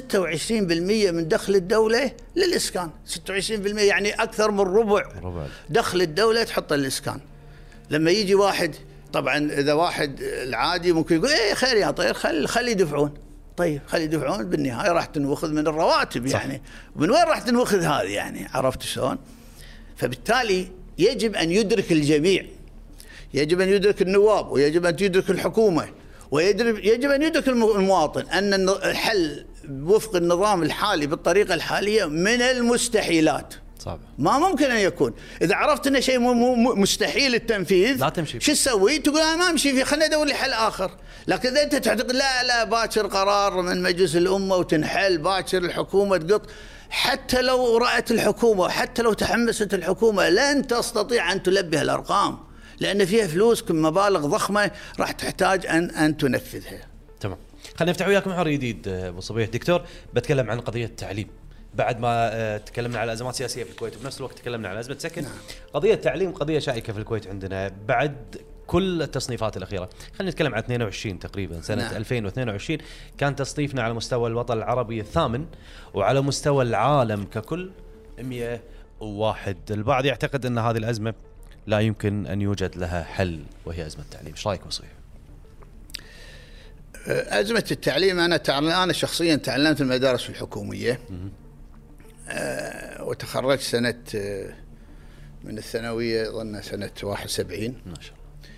من 1.12 1.28
دخل 1.28 1.56
الدولة 1.56 2.12
للإسكان. 2.36 2.90
26% 3.30 3.50
يعني 3.80 4.12
أكثر 4.14 4.52
من 4.52 4.60
ربع 4.60 5.04
ربع. 5.24 5.48
دخل 5.70 6.02
الدولة 6.02 6.44
تحطه 6.44 6.76
للإسكان. 6.76 7.20
لما 7.90 8.12
يجي 8.12 8.36
واحد 8.36 8.76
طبعا 9.14 9.52
إذا 9.52 9.74
واحد 9.74 10.22
العادي 10.22 10.92
ممكن 10.92 11.16
يقول 11.16 11.30
إيه 11.30 11.54
خير 11.54 11.78
يا 11.78 11.92
طير 11.92 12.14
خل 12.14 12.48
خلي 12.48 12.72
يدفعون. 12.72 13.14
طيب 13.58 13.82
خلي 13.88 14.04
يدفعون 14.04 14.44
بالنهاية 14.50 14.92
راح 14.92 15.06
تنوخذ 15.06 15.52
من 15.52 15.68
الرواتب 15.68 16.28
صح. 16.28 16.42
يعني. 16.42 16.62
من 16.96 17.12
وين 17.12 17.24
راح 17.24 17.40
تنوخذ 17.40 17.80
هذه 17.80 18.10
يعني؟ 18.14 18.48
عرفت 18.54 18.82
شلون؟ 18.82 19.18
فبالتالي 19.98 20.68
يجب 20.98 21.36
أن 21.36 21.52
يدرك 21.52 21.92
الجميع. 21.92 22.46
يجب 23.34 23.62
أن 23.62 23.70
يدرك 23.70 24.02
النواب 24.02 24.52
ويجب 24.52 24.86
أن 24.86 24.96
يدرك 25.02 25.30
الحكومة. 25.30 25.90
ويجب 26.34 26.78
يجب 26.78 27.10
أن 27.10 27.22
يدرك 27.22 27.48
الم- 27.48 27.72
المواطن 27.76 28.22
أن 28.22 28.54
الن- 28.54 28.70
الحل 28.70 29.46
وفق 29.70 30.16
النظام 30.16 30.64
الحالي 30.64 31.08
بالطريقة 31.08 31.54
الحالية 31.54 32.06
من 32.06 32.42
المستحيلات. 32.42 33.54
صعب. 33.80 34.00
ما 34.18 34.40
ممكن 34.40 34.66
أن 34.66 34.78
يكون. 34.78 35.14
إذا 35.42 35.56
عرفت 35.56 35.88
إنه 35.88 36.00
شيء 36.00 36.20
مستحيل 36.76 37.36
التنفيذ 37.36 37.98
لا 38.00 38.10
تمشي. 38.10 38.40
شو 38.40 38.52
تسوي؟ 38.52 39.00
تقول 39.00 39.22
أنا 39.22 39.36
ما 39.36 39.50
أمشي 39.50 39.74
فيه 39.74 39.84
خليني 39.84 40.06
أدور 40.06 40.26
لي 40.26 40.34
حل 40.34 40.52
آخر. 40.54 40.92
لكن 41.28 41.50
إذا 41.50 41.64
أنت 41.64 41.76
تعتقد 41.76 42.12
لا 42.12 42.44
لا 42.44 42.64
باكر 42.64 43.08
قرار 43.08 43.62
من 43.62 43.82
مجلس 43.82 44.16
الأمة 44.16 44.56
وتنحل 44.56 45.18
باكر 45.18 45.58
الحكومة 45.58 46.18
تقط. 46.18 46.50
حتى 46.90 47.42
لو 47.42 47.78
رأت 47.78 48.12
الحكومة 48.12 48.62
وحتى 48.62 49.02
لو 49.02 49.14
تحمست 49.14 49.74
الحكومة 49.74 50.30
لن 50.30 50.68
تستطيع 50.68 51.32
أن 51.32 51.44
تلبي 51.44 51.82
الأرقام. 51.82 52.38
لأن 52.80 53.06
فيها 53.06 53.28
فلوس 53.28 53.72
مبالغ 53.72 54.28
ضخمة 54.28 54.72
راح 55.00 55.12
تحتاج 55.12 55.66
أن 55.66 55.90
أن 55.90 56.18
تنفذها. 56.18 56.88
تمام. 57.20 57.38
خلينا 57.76 57.92
نفتح 57.92 58.08
وياك 58.08 58.28
محور 58.28 58.50
جديد 58.50 58.88
أبو 58.88 59.20
صبيح. 59.20 59.50
دكتور 59.50 59.82
بتكلم 60.14 60.52
عن 60.52 60.60
قضية 60.60 60.86
التعليم. 60.86 61.28
بعد 61.74 62.00
ما 62.00 62.30
آه، 62.34 62.58
تكلمنا 62.58 63.00
على 63.00 63.14
أزمات 63.14 63.36
سياسية 63.36 63.64
في 63.64 63.72
الكويت 63.72 63.98
وبنفس 63.98 64.18
الوقت 64.18 64.40
تكلمنا 64.40 64.70
على 64.70 64.80
أزمة 64.80 64.98
سكن. 64.98 65.22
نعم. 65.22 65.32
قضية 65.74 65.94
التعليم 65.94 66.32
قضية 66.32 66.60
شائكة 66.60 66.94
في 66.94 67.00
الكويت 67.00 67.28
عندنا. 67.28 67.72
بعد 67.88 68.16
كل 68.68 69.02
التصنيفات 69.02 69.58
الأخيرة 69.58 69.90
خلينا 70.18 70.32
نتكلم 70.32 70.54
عن 70.54 70.60
22 70.60 71.20
تقريبا 71.20 71.62
سنة 71.62 71.84
نعم. 71.84 71.96
2022 71.96 72.78
كان 73.18 73.36
تصنيفنا 73.36 73.84
على 73.84 73.94
مستوى 73.94 74.30
الوطن 74.30 74.58
العربي 74.58 75.00
الثامن 75.00 75.46
وعلى 75.94 76.22
مستوى 76.22 76.64
العالم 76.64 77.24
ككل 77.24 77.72
101 78.20 79.58
البعض 79.72 80.06
يعتقد 80.06 80.46
أن 80.46 80.58
هذه 80.58 80.78
الأزمة 80.78 81.14
لا 81.68 81.80
يمكن 81.80 82.28
أن 82.28 82.42
يوجد 82.42 82.78
لها 82.78 83.04
حل 83.04 83.44
وهي 83.66 83.86
أزمة 83.86 84.04
التعليم. 84.04 84.34
إيش 84.34 84.48
رأيك 84.48 84.66
وصيح 84.66 84.88
أزمة 87.08 87.66
التعليم 87.72 88.20
أنا 88.20 88.42
أنا 88.84 88.94
شخصيا 88.94 89.36
تعلمت 89.36 89.82
المدارس 89.82 90.30
الحكومية. 90.30 91.00
أه 92.28 93.04
وتخرجت 93.04 93.62
سنة 93.62 94.00
آه، 94.16 94.54
من 95.44 95.58
الثانوية 95.58 96.30
ظن 96.30 96.62
سنة 96.62 96.92
71 97.04 97.76
ما 97.86 98.02
شاء 98.02 98.14
الله. 98.14 98.50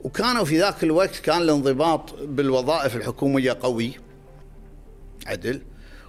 وكانوا 0.00 0.44
في 0.44 0.58
ذاك 0.58 0.84
الوقت 0.84 1.16
كان 1.16 1.42
الانضباط 1.42 2.14
بالوظائف 2.14 2.96
الحكومية 2.96 3.58
قوي 3.60 3.92
عدل. 5.26 5.62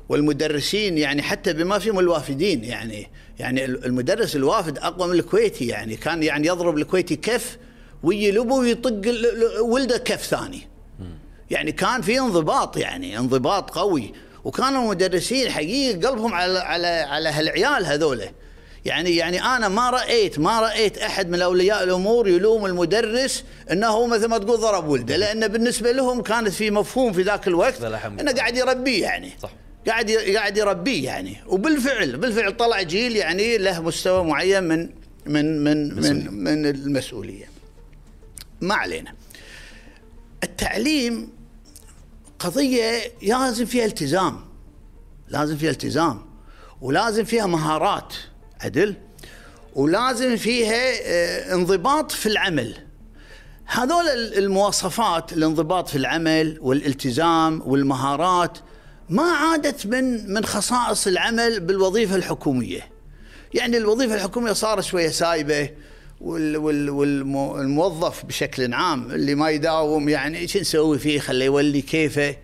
والمدرسين 0.10 0.98
يعني 0.98 1.22
حتى 1.22 1.54
بما 1.54 1.80
فيهم 1.80 2.00
الوافدين 2.00 2.64
يعني 2.64 3.08
يعني 3.40 3.66
المدرس 3.66 4.36
الوافد 4.36 4.78
أقوى 4.78 5.08
من 5.08 5.20
الكويتي 5.20 5.68
يعني 5.68 5.96
كان 5.96 6.24
يعني 6.24 6.48
يضرب 6.48 6.78
الكويتي 6.78 7.16
كف 7.16 7.58
ويجي 8.04 8.40
ويطق 8.40 9.02
ولده 9.62 9.98
كف 9.98 10.26
ثاني. 10.26 10.68
يعني 11.52 11.72
كان 11.72 12.02
في 12.02 12.20
انضباط 12.20 12.78
يعني 12.78 13.20
انضباط 13.20 13.70
قوي. 13.70 14.14
وكانوا 14.44 14.84
المدرسين 14.84 15.50
حقيقه 15.50 16.10
قلبهم 16.10 16.34
على 16.34 16.60
على 16.60 16.88
على 16.88 17.30
هالعيال 17.30 17.86
هذولا 17.86 18.32
يعني 18.86 19.16
يعني 19.16 19.44
أنا 19.44 19.68
ما 19.68 19.90
رأيت 19.90 20.40
ما 20.40 20.60
رأيت 20.60 20.98
أحد 20.98 21.30
من 21.30 21.42
أولياء 21.42 21.84
الأمور 21.84 22.28
يلوم 22.28 22.66
المدرس 22.66 23.44
إنه 23.72 24.08
مثل 24.08 24.26
ما 24.26 24.38
تقول 24.38 24.60
ضرب 24.60 24.88
ولده 24.88 25.16
لأن 25.18 25.48
بالنسبة 25.48 25.92
لهم 25.92 26.22
كانت 26.22 26.50
في 26.50 26.72
مفهوم 26.72 27.14
في 27.14 27.22
ذاك 27.22 27.48
الوقت 27.48 27.82
إنه 28.22 28.32
قاعد 28.32 28.58
يربيه 28.58 29.04
يعني. 29.04 29.32
صح. 29.44 29.50
قاعد 29.88 30.12
قاعد 30.12 30.58
يربيه 30.58 31.06
يعني. 31.06 31.38
وبالفعل 31.48 32.18
بالفعل 32.18 32.58
طلع 32.58 32.82
جيل 32.82 33.16
يعني 33.16 33.58
له 33.58 33.82
مستوى 33.82 34.24
معين 34.24 34.64
من 34.64 34.90
من 35.26 35.64
من 35.64 35.96
من, 35.96 36.34
من 36.44 36.66
المسؤولية. 36.66 37.50
ما 38.62 38.76
علينا. 38.76 39.14
التعليم 40.44 41.30
قضية 42.40 43.12
لازم 43.22 43.66
فيها 43.66 43.86
التزام. 43.86 44.40
لازم 45.30 45.58
فيها 45.58 45.72
التزام. 45.72 46.26
ولازم 46.82 47.24
فيها 47.24 47.46
مهارات. 47.46 48.14
عدل. 48.62 48.96
ولازم 49.76 50.38
فيها 50.38 51.02
آه، 51.04 51.54
انضباط 51.54 52.12
في 52.12 52.26
العمل. 52.26 52.78
هذول 53.66 54.08
المواصفات 54.38 55.34
الانضباط 55.34 55.90
في 55.90 55.96
العمل 55.96 56.58
والالتزام 56.62 57.62
والمهارات 57.66 58.58
ما 59.10 59.24
عادت 59.24 59.88
من 59.88 60.34
من 60.34 60.46
خصائص 60.46 61.08
العمل 61.08 61.60
بالوظيفة 61.60 62.16
الحكومية. 62.16 62.90
يعني 63.54 63.78
الوظيفة 63.78 64.16
الحكومية 64.16 64.54
صارت 64.54 64.84
شوية 64.84 65.10
سايبة 65.10 65.70
والموظف 66.22 68.26
بشكل 68.26 68.74
عام 68.74 69.12
اللي 69.12 69.36
ما 69.36 69.50
يداوم 69.50 70.10
يعني 70.10 70.48
شو 70.48 70.60
نسوي 70.60 71.00
فيه؟ 71.00 71.20
خليه 71.20 71.46
يولي 71.46 71.82
كيفه. 71.82 72.36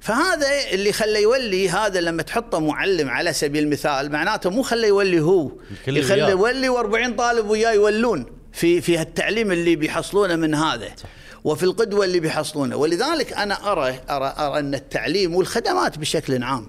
فهذا 0.00 0.46
اللي 0.72 0.92
خليه 0.92 1.18
يولي 1.18 1.70
هذا 1.70 2.00
لما 2.00 2.22
تحطه 2.22 2.60
معلم 2.60 3.08
على 3.08 3.32
سبيل 3.32 3.64
المثال 3.64 4.12
معناته 4.12 4.50
مو 4.50 4.62
خليه 4.62 4.88
يولي 4.88 5.20
هو 5.20 5.50
يخليه 5.86 6.28
يولي 6.28 6.68
و40 6.68 7.16
طالب 7.18 7.50
وياه 7.50 7.72
يولون 7.72 8.26
في 8.52 8.80
في 8.80 9.00
التعليم 9.00 9.52
اللي 9.52 9.76
بيحصلونه 9.76 10.36
من 10.36 10.54
هذا. 10.54 10.88
صح. 10.96 11.08
وفي 11.44 11.62
القدوة 11.62 12.04
اللي 12.04 12.20
بيحصلونه. 12.20 12.76
ولذلك 12.76 13.32
أنا 13.32 13.72
أرى 13.72 14.00
أرى 14.10 14.34
أرى 14.38 14.58
أن 14.58 14.74
التعليم 14.74 15.34
والخدمات 15.34 15.98
بشكل 15.98 16.42
عام 16.42 16.66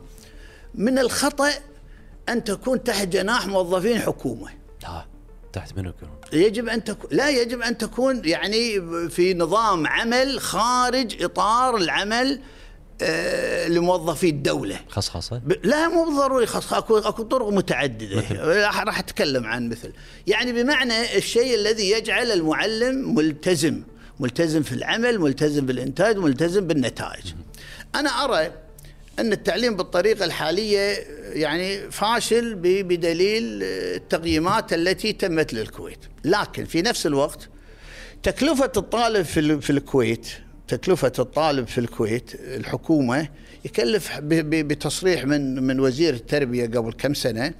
من 0.75 0.99
الخطأ 0.99 1.49
أن 2.29 2.43
تكون 2.43 2.83
تحت 2.83 3.07
جناح 3.07 3.47
موظفين 3.47 3.99
حكومة. 3.99 4.49
لا 4.83 5.05
تحت 5.53 5.77
منو 5.77 5.93
يجب 6.33 6.69
أن 6.69 6.83
تكون 6.83 7.09
لا 7.11 7.29
يجب 7.29 7.61
أن 7.61 7.77
تكون 7.77 8.21
يعني 8.25 8.81
في 9.09 9.33
نظام 9.33 9.87
عمل 9.87 10.39
خارج 10.39 11.23
إطار 11.23 11.77
العمل 11.77 12.41
آه 13.01 13.67
لموظفي 13.67 14.29
الدولة. 14.29 14.79
خصخصة؟ 14.89 15.37
ب... 15.37 15.65
لا 15.65 15.87
مو 15.87 16.05
بالضروري 16.05 16.45
خصخصة. 16.45 16.77
أكو 16.77 16.97
أكو 16.97 17.23
طرق 17.23 17.49
متعددة. 17.49 18.23
راح 18.67 18.99
أتكلم 18.99 19.45
عن 19.45 19.69
مثل. 19.69 19.93
يعني 20.27 20.63
بمعنى 20.63 21.17
الشيء 21.17 21.55
الذي 21.55 21.91
يجعل 21.91 22.31
المعلم 22.31 23.15
ملتزم. 23.15 23.83
ملتزم 24.19 24.63
في 24.63 24.71
العمل 24.71 25.19
ملتزم 25.19 25.65
بالإنتاج 25.65 26.17
ملتزم 26.17 26.67
بالنتائج. 26.67 27.33
أنا 27.95 28.09
أرى 28.09 28.51
أن 29.19 29.31
التعليم 29.33 29.75
بالطريقة 29.75 30.25
الحالية 30.25 30.97
يعني 31.33 31.91
فاشل 31.91 32.55
بدليل 32.55 33.63
التقييمات 33.63 34.73
التي 34.73 35.13
تمت 35.13 35.53
للكويت. 35.53 35.99
لكن 36.25 36.65
في 36.65 36.81
نفس 36.81 37.05
الوقت 37.05 37.49
تكلفة 38.23 38.71
الطالب 38.77 39.25
في 39.61 39.69
الكويت 39.69 40.27
تكلفة 40.67 41.11
الطالب 41.19 41.67
في 41.67 41.77
الكويت 41.77 42.31
الحكومة 42.35 43.29
يكلف 43.65 44.19
بتصريح 44.21 45.25
من 45.25 45.63
من 45.63 45.79
وزير 45.79 46.13
التربية 46.13 46.65
قبل 46.65 46.93
كم 46.93 47.13
سنة 47.13 47.53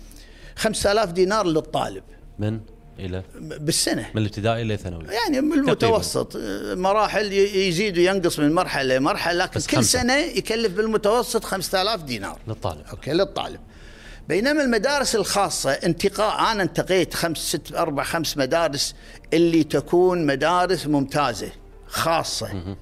5000 0.56 1.12
دينار 1.12 1.48
للطالب. 1.48 2.04
من؟ 2.39 2.60
إلى 3.06 3.24
بالسنة. 3.40 4.10
من 4.14 4.22
الابتدائي 4.22 4.62
إلى 4.62 4.74
الثانوي 4.74 5.06
يعني 5.06 5.42
من 5.42 5.54
المتوسط 5.54 6.38
مراحل 6.74 7.34
يزيد 7.34 7.98
وينقص 7.98 8.40
من 8.40 8.54
مرحلة 8.54 8.98
لمرحلة 8.98 9.44
لكن 9.44 9.60
كل 9.60 9.76
خمسة. 9.76 10.02
سنة 10.02 10.16
يكلف 10.16 10.74
بالمتوسط 10.74 11.44
5000 11.44 12.04
دينار. 12.04 12.40
للطالب. 12.48 12.82
أوكي 12.92 13.14
للطالب. 13.14 13.60
بينما 14.30 14.64
المدارس 14.64 15.16
الخاصة 15.16 15.72
انتقاء 15.72 16.52
أنا 16.52 16.64
انتقيت 16.64 17.14
خمس 17.14 17.38
ست 17.38 17.74
أربع 17.76 18.04
خمس 18.04 18.38
مدارس 18.38 18.96
اللي 19.34 19.64
تكون 19.64 20.26
مدارس 20.26 20.88
ممتازة 20.88 21.52
خاصة. 21.88 22.76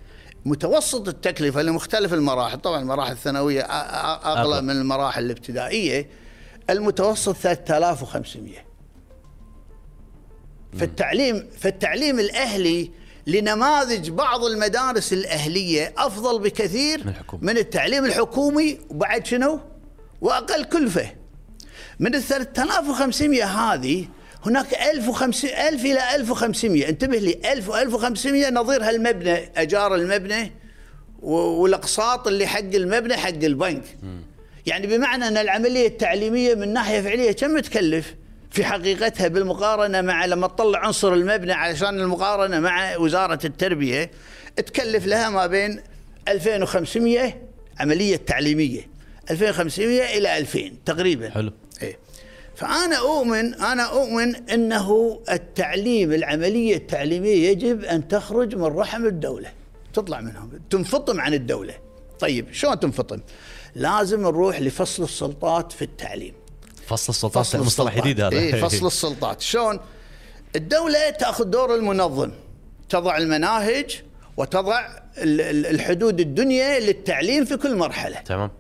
متوسط 0.46 1.08
التكلفة 1.08 1.62
لمختلف 1.62 2.14
المراحل 2.14 2.60
طبعا 2.60 2.82
المراحل 2.82 3.12
الثانوية 3.12 3.62
أغلى 3.62 4.62
من 4.62 4.70
المراحل 4.70 5.26
الابتدائية 5.26 6.10
المتوسط 6.70 7.36
3500 7.36 8.67
فالتعليم 10.80 11.48
فالتعليم 11.60 12.20
الأهلي 12.20 12.92
لنماذج 13.28 14.10
بعض 14.10 14.46
المدارس 14.46 15.14
الأهلية 15.14 15.94
أفضل 15.98 16.40
بكثير 16.40 17.04
من, 17.04 17.10
الحكومة. 17.10 17.44
من 17.44 17.58
التعليم 17.58 18.06
الحكومي 18.06 18.80
وبعد 18.90 19.26
شنو؟ 19.26 19.60
وأقل 20.22 20.64
كلفة. 20.64 21.12
من 22.00 22.16
ال 22.16 22.24
3500 22.24 23.44
هذه 23.44 24.06
هناك 24.46 24.74
1500 24.74 25.70
1000 25.70 25.86
إلى 25.86 26.16
1500 26.16 26.90
انتبه 26.90 27.18
لي 27.18 27.40
1000 27.54 27.72
و1500 27.72 28.28
نظير 28.54 28.84
هالمبنى 28.84 29.52
أجار 29.58 29.96
المبنى 29.96 30.52
والأقساط 31.22 32.28
اللي 32.28 32.48
حق 32.48 32.60
المبنى 32.60 33.18
حق 33.18 33.30
البنك. 33.30 33.84
م. 34.04 34.08
يعني 34.66 34.88
بمعنى 34.88 35.28
أن 35.28 35.38
العملية 35.38 35.88
التعليمية 35.88 36.56
من 36.56 36.74
ناحية 36.74 37.02
فعلية 37.02 37.32
كم 37.32 37.60
تكلف؟ 37.60 38.16
في 38.52 38.66
حقيقتها 38.66 39.28
بالمقارنة 39.28 40.02
مع 40.02 40.26
لما 40.26 40.48
تطلع 40.48 40.80
عنصر 40.80 41.14
المبنى 41.14 41.54
علشان 41.54 42.00
المقارنة 42.00 42.60
مع 42.60 42.98
وزارة 42.98 43.40
التربية 43.46 44.12
تكلف 44.56 45.06
لها 45.06 45.30
ما 45.30 45.48
بين 45.48 45.82
2500 46.28 47.42
عملية 47.80 48.16
تعليمية. 48.16 48.88
2500 49.32 50.18
إلى 50.18 50.38
2000 50.38 50.72
تقريبا. 50.86 51.30
حلو. 51.30 51.52
إيه. 51.82 51.98
فأنا 52.56 52.98
أؤمن 52.98 53.54
أنا 53.54 53.84
أؤمن 53.84 54.36
أنه 54.36 55.20
التعليم 55.32 56.14
العملية 56.14 56.76
التعليمية 56.76 57.50
يجب 57.50 57.84
أن 57.84 58.08
تخرج 58.08 58.56
من 58.56 58.64
رحم 58.66 59.06
الدولة. 59.06 59.52
تطلع 59.94 60.22
منهم 60.22 60.52
تنفطم 60.70 61.22
عن 61.22 61.34
الدولة. 61.34 61.74
طيب 62.20 62.54
شلون 62.54 62.80
تنفطم؟ 62.80 63.20
لازم 63.76 64.22
نروح 64.22 64.62
لفصل 64.62 65.04
السلطات 65.04 65.72
في 65.72 65.82
التعليم. 65.82 66.34
فصل 66.88 67.14
السلطات 67.14 67.46
فصل 67.46 67.60
مصطلح 67.60 67.96
جديد 67.96 68.22
هذا. 68.22 68.38
إيه 68.38 68.62
فصل 68.66 68.88
السلطات. 68.88 69.42
شلون؟ 69.42 69.80
الدولة 70.56 71.10
تأخذ 71.10 71.44
دور 71.44 71.76
المنظم. 71.76 72.32
تضع 72.90 73.18
المناهج 73.18 74.02
وتضع 74.38 74.88
الحدود 75.18 76.20
الدنيا 76.20 76.80
للتعليم 76.80 77.46
في 77.46 77.58
كل 77.58 77.76
مرحلة. 77.76 78.20
تمام. 78.20 78.52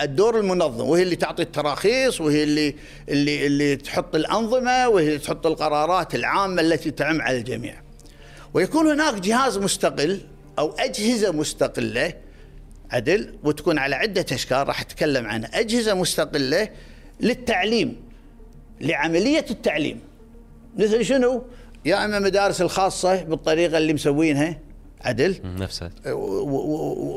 الدور 0.00 0.38
المنظم 0.38 0.88
وهي 0.88 1.02
اللي 1.02 1.16
تعطي 1.16 1.42
التراخيص 1.42 2.20
وهي 2.20 2.42
اللي 2.42 2.74
اللي 3.08 3.46
اللي 3.46 3.76
تحط 3.76 4.14
الأنظمة 4.14 4.88
وهي 4.88 5.06
اللي 5.06 5.18
تحط 5.18 5.46
القرارات 5.46 6.14
العامة 6.14 6.62
التي 6.62 6.90
تعم 6.90 7.22
على 7.22 7.38
الجميع. 7.38 7.82
ويكون 8.54 8.86
هناك 8.86 9.14
جهاز 9.14 9.58
مستقل 9.58 10.20
أو 10.58 10.74
أجهزة 10.78 11.32
مستقلة 11.32 12.14
عدل 12.90 13.38
وتكون 13.44 13.78
على 13.78 13.94
عدة 13.94 14.26
أشكال 14.32 14.68
راح 14.68 14.80
أتكلم 14.80 15.26
عنها، 15.26 15.60
أجهزة 15.60 15.94
مستقلة 15.94 16.68
للتعليم 17.20 17.96
لعملية 18.80 19.44
التعليم. 19.50 20.00
مثل 20.78 21.04
شنو؟ 21.04 21.42
يا 21.84 22.04
أما 22.04 22.18
مدارس 22.18 22.62
الخاصة 22.62 23.22
بالطريقة 23.22 23.78
اللي 23.78 23.92
مسوينها 23.92 24.58
عدل 25.00 25.36
نفسها 25.44 25.90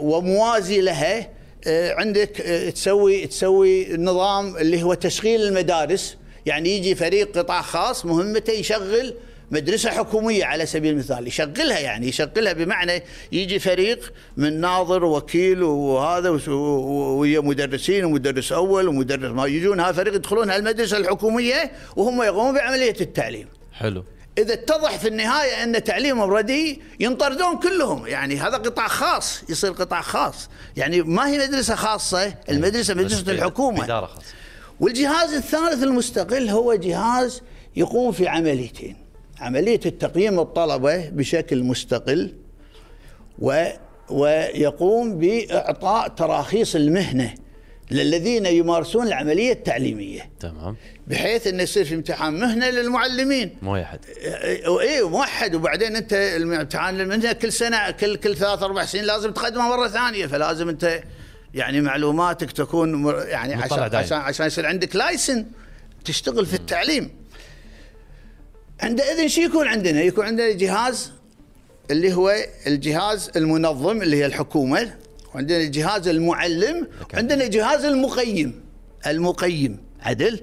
وموازي 0.03 0.81
لها 0.81 1.29
آه، 1.67 1.93
عندك 1.93 2.41
آه، 2.41 2.69
تسوي 2.69 3.27
تسوي 3.27 3.97
نظام 3.97 4.57
اللي 4.57 4.83
هو 4.83 4.93
تشغيل 4.93 5.41
المدارس 5.41 6.17
يعني 6.45 6.77
يجي 6.77 6.95
فريق 6.95 7.37
قطاع 7.37 7.61
خاص 7.61 8.05
مهمته 8.05 8.53
يشغل 8.53 9.13
مدرسة 9.51 9.89
حكومية 9.89 10.45
على 10.45 10.65
سبيل 10.65 10.93
المثال 10.93 11.27
يشغلها 11.27 11.79
يعني 11.79 12.07
يشغلها 12.07 12.53
بمعنى 12.53 13.03
يجي 13.31 13.59
فريق 13.59 14.13
من 14.37 14.61
ناظر 14.61 15.03
ووكيل 15.03 15.63
وهذا 15.63 16.29
ويا 16.49 17.39
مدرسين 17.39 18.05
ومدرس 18.05 18.51
أول 18.51 18.87
ومدرس 18.87 19.31
ما 19.31 19.45
يجون 19.45 19.79
هذا 19.79 19.91
فريق 19.91 20.15
يدخلون 20.15 20.49
هالمدرسة 20.49 20.97
الحكومية 20.97 21.71
وهم 21.95 22.21
يقومون 22.21 22.55
بعملية 22.55 22.95
التعليم. 23.01 23.47
حلو. 23.73 24.03
إذا 24.37 24.53
اتضح 24.53 24.97
في 24.97 25.07
النهاية 25.07 25.63
أن 25.63 25.83
تعليمهم 25.83 26.29
رديء 26.29 26.81
ينطردون 26.99 27.59
كلهم. 27.59 28.07
يعني 28.07 28.37
هذا 28.37 28.57
قطاع 28.57 28.87
خاص 28.87 29.43
يصير 29.49 29.71
قطاع 29.71 30.01
خاص. 30.01 30.49
يعني 30.77 31.01
ما 31.01 31.27
هي 31.27 31.47
مدرسة 31.47 31.75
خاصة 31.75 32.33
المدرسة 32.49 32.93
مدرسة 32.93 33.31
الحكومة. 33.31 33.85
اداره 33.85 34.05
خاصة. 34.05 34.33
والجهاز 34.79 35.33
الثالث 35.33 35.83
المستقل 35.83 36.49
هو 36.49 36.73
جهاز 36.73 37.41
يقوم 37.75 38.11
في 38.11 38.27
عمليتين. 38.27 39.04
عملية 39.39 39.79
التقييم 39.85 40.39
الطلبة 40.39 41.09
بشكل 41.09 41.63
مستقل 41.63 42.33
و 43.39 43.65
ويقوم 44.09 45.19
بإعطاء 45.19 46.07
تراخيص 46.07 46.75
المهنة 46.75 47.33
للذين 47.91 48.45
يمارسون 48.45 49.07
العملية 49.07 49.51
التعليمية. 49.51 50.29
تمام. 50.39 50.75
بحيث 51.07 51.47
انه 51.47 51.63
يصير 51.63 51.85
في 51.85 51.95
امتحان 51.95 52.39
مهنة 52.39 52.69
للمعلمين. 52.69 53.55
موحد 53.61 53.99
اي 54.81 55.03
موحد 55.03 55.55
وبعدين 55.55 55.95
أنت 55.95 56.13
الامتحان 56.13 57.01
المهنه 57.01 57.33
كل 57.33 57.53
سنة 57.53 57.91
كل 57.91 58.15
كل 58.15 58.35
ثلاث 58.35 58.63
أربع 58.63 58.85
سنين 58.85 59.03
لازم 59.03 59.31
تقدمه 59.31 59.69
مرة 59.69 59.87
ثانية. 59.87 60.27
فلازم 60.27 60.69
أنت 60.69 61.03
يعني 61.53 61.81
معلوماتك 61.81 62.51
تكون 62.51 63.15
يعني 63.27 63.53
عشان 63.53 63.95
عشان 63.95 64.17
عشان 64.17 64.47
يصير 64.47 64.65
عندك 64.65 64.95
لايسن 64.95 65.45
تشتغل 66.05 66.45
في 66.45 66.53
التعليم. 66.53 67.09
عندئذ 68.79 69.27
شو 69.27 69.41
يكون 69.41 69.67
عندنا؟ 69.67 70.01
يكون 70.01 70.25
عندنا 70.25 70.51
جهاز 70.51 71.11
اللي 71.91 72.13
هو 72.13 72.35
الجهاز 72.67 73.31
المنظم 73.35 74.01
اللي 74.01 74.17
هي 74.17 74.25
الحكومة 74.25 74.93
وعندنا 75.35 75.57
الجهاز 75.57 76.07
المعلم 76.07 76.87
وعندنا 77.13 77.47
جهاز 77.47 77.85
المقيم. 77.85 78.63
المقيم. 79.07 79.77
عدل. 80.01 80.39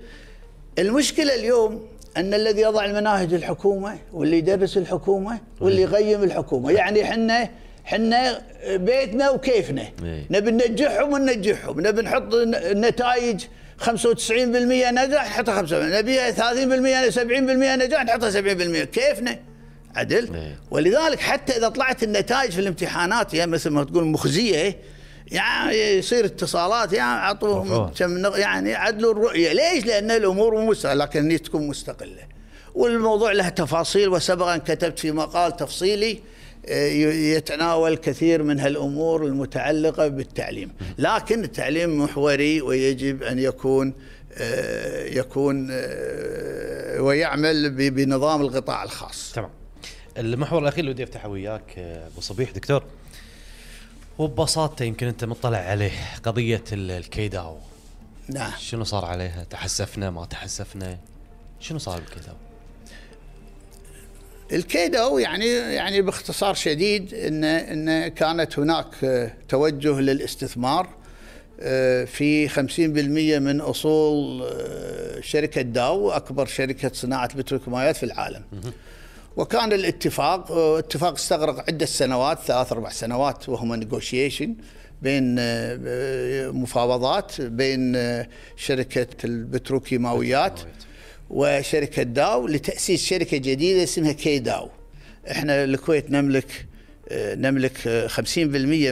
المشكلة 0.78 1.34
اليوم 1.34 1.86
أن 2.16 2.34
الذي 2.34 2.60
يضع 2.60 2.84
المناهج 2.84 3.34
الحكومة 3.34 3.98
واللي 4.12 4.38
يدرس 4.38 4.76
الحكومة 4.76 5.40
واللي 5.60 5.82
يقيم 5.82 6.22
الحكومة. 6.22 6.70
يعني 6.70 7.04
حنا 7.04 7.48
حنا 7.84 8.42
بيتنا 8.76 9.30
وكيفنا. 9.30 9.82
إيه. 10.04 10.24
نبي 10.30 10.50
ننجحهم 10.50 11.12
وننجحهم. 11.12 11.80
نبي 11.80 12.02
نحط 12.02 12.34
النتائج 12.34 13.44
95% 13.82 14.32
نجاح 14.32 15.26
نحطها 15.26 15.66
5% 15.66 15.72
نبيها 15.72 16.32
30% 16.32 17.14
70% 17.14 17.20
نجاح 17.84 18.04
نحطها 18.04 18.30
70% 18.30 18.84
كيفنا؟ 18.84 19.38
عدل. 19.96 20.34
إيه. 20.34 20.58
ولذلك 20.70 21.20
حتى 21.20 21.56
إذا 21.56 21.68
طلعت 21.68 22.02
النتائج 22.02 22.50
في 22.50 22.60
الامتحانات 22.60 23.34
يا 23.34 23.46
مثل 23.46 23.70
ما 23.70 23.84
تقول 23.84 24.04
مخزية 24.04 24.76
يعني 25.26 25.76
يصير 25.76 26.24
اتصالات 26.24 26.92
يعني 26.92 27.20
اعطوهم 27.20 27.92
يعني 28.34 28.74
عدلوا 28.74 29.12
الرؤية. 29.12 29.52
ليش؟ 29.52 29.86
لأن 29.86 30.10
الأمور 30.10 30.60
مو 30.60 30.74
لكن 30.84 31.30
هي 31.30 31.38
تكون 31.38 31.68
مستقلة. 31.68 32.22
والموضوع 32.74 33.32
له 33.32 33.48
تفاصيل 33.48 34.08
وسبق 34.08 34.46
ان 34.46 34.60
كتبت 34.60 34.98
في 34.98 35.12
مقال 35.12 35.56
تفصيلي 35.56 36.20
يتناول 36.68 37.96
كثير 37.96 38.42
من 38.42 38.61
هالأمور 38.61 39.27
المتعلقة 39.27 40.09
بالتعليم، 40.09 40.72
لكن 40.98 41.44
التعليم 41.44 42.03
محوري 42.03 42.61
ويجب 42.61 43.22
أن 43.22 43.38
يكون 43.38 43.94
آه، 44.35 45.05
يكون 45.05 45.68
آه، 45.70 47.03
ويعمل 47.03 47.90
بنظام 47.90 48.42
القطاع 48.42 48.83
الخاص. 48.83 49.33
تمام. 49.33 49.51
المحور 50.18 50.62
الأخير 50.62 50.81
اللي 50.81 50.90
ودي 50.90 51.03
أفتحه 51.03 51.29
وياك 51.29 51.79
أبو 51.79 52.20
صبيح 52.20 52.51
دكتور 52.51 52.85
وببساطة 54.18 54.83
يمكن 54.83 55.07
أنت 55.07 55.25
مطلع 55.25 55.59
عليه 55.59 55.92
قضية 56.22 56.64
الكيداو 56.72 57.57
نعم 58.29 58.53
شنو 58.59 58.85
صار 58.85 59.05
عليها؟ 59.05 59.44
تحسفنا 59.44 60.11
ما 60.11 60.25
تحسفنا؟ 60.25 60.98
شنو 61.61 61.79
صار 61.79 62.01
بالكيداو؟ 62.01 62.35
الكيدو 64.52 65.18
يعني 65.18 65.46
يعني 65.46 66.02
باختصار 66.02 66.54
شديد 66.54 67.14
ان 67.14 67.44
إن 67.44 68.08
كانت 68.08 68.58
هناك 68.58 68.86
توجه 69.48 70.00
للاستثمار 70.00 70.88
آه، 71.60 72.04
في 72.04 72.48
50% 72.48 73.38
من 73.38 73.60
أصول 73.60 74.42
آه، 74.42 75.20
شركة 75.20 75.62
داو 75.62 76.10
أكبر 76.10 76.46
شركة 76.46 76.90
صناعة 76.94 77.36
بتروكيماويات 77.36 77.96
في 77.96 78.02
العالم. 78.02 78.42
وكان 79.36 79.72
الاتفاق 79.72 80.52
اتفاق 80.52 81.12
استغرق 81.12 81.64
عدة 81.68 81.86
سنوات 81.86 82.38
ثلاث 82.38 82.72
أربع 82.72 82.90
سنوات 82.90 83.48
وهم 83.48 83.74
نيغوشيشن 83.74 84.54
بين 85.02 85.36
آه، 85.38 86.50
مفاوضات 86.50 87.40
بين 87.40 87.96
آه، 87.96 88.28
شركة 88.56 89.06
البتروكيماويات 89.24 90.60
وشركة 91.32 92.02
داو 92.02 92.46
لتأسيس 92.46 93.04
شركة 93.04 93.36
جديدة 93.36 93.82
اسمها 93.82 94.12
كي 94.12 94.38
داو. 94.38 94.68
إحنا 95.30 95.64
الكويت 95.64 96.10
نملك 96.10 96.66
نملك 97.12 98.08
50% 98.08 98.38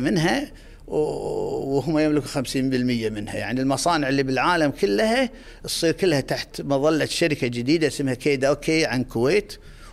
منها 0.00 0.50
وهم 0.87 1.98
يملكوا 1.98 2.42
50% 2.42 2.55
منها. 2.57 3.37
يعني 3.37 3.61
المصانع 3.61 4.09
اللي 4.09 4.22
بالعالم 4.22 4.70
كلها 4.70 5.31
تصير 5.64 5.92
كلها 5.92 6.20
تحت 6.20 6.61
مظلة 6.61 7.05
شركة 7.05 7.46
جديدة 7.46 7.87
اسمها 7.87 8.14
كي 8.14 8.37
داو 8.37 8.57
كي 8.57 8.87
عن 8.87 9.05
كويت 9.05 9.53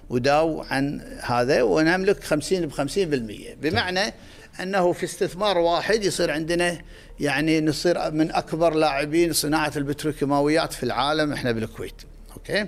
وداو 0.10 0.62
عن 0.62 1.02
هذا 1.22 1.62
ونملك 1.62 2.24
50 2.24 2.66
ب 2.66 2.72
50% 2.72 2.76
بمعنى 3.62 4.14
أنه 4.62 4.92
في 4.92 5.04
استثمار 5.04 5.58
واحد 5.58 6.04
يصير 6.04 6.32
عندنا 6.32 6.78
يعني 7.20 7.62
نصير 7.62 8.12
من 8.12 8.32
أكبر 8.32 8.74
لاعبين 8.74 9.34
صناعة 9.34 9.74
البتروكيماويات 9.76 10.74
في 10.74 10.84
العالم 10.84 11.34
إحنا 11.34 11.52
بالكويت. 11.52 12.02
أوكي؟ 12.38 12.68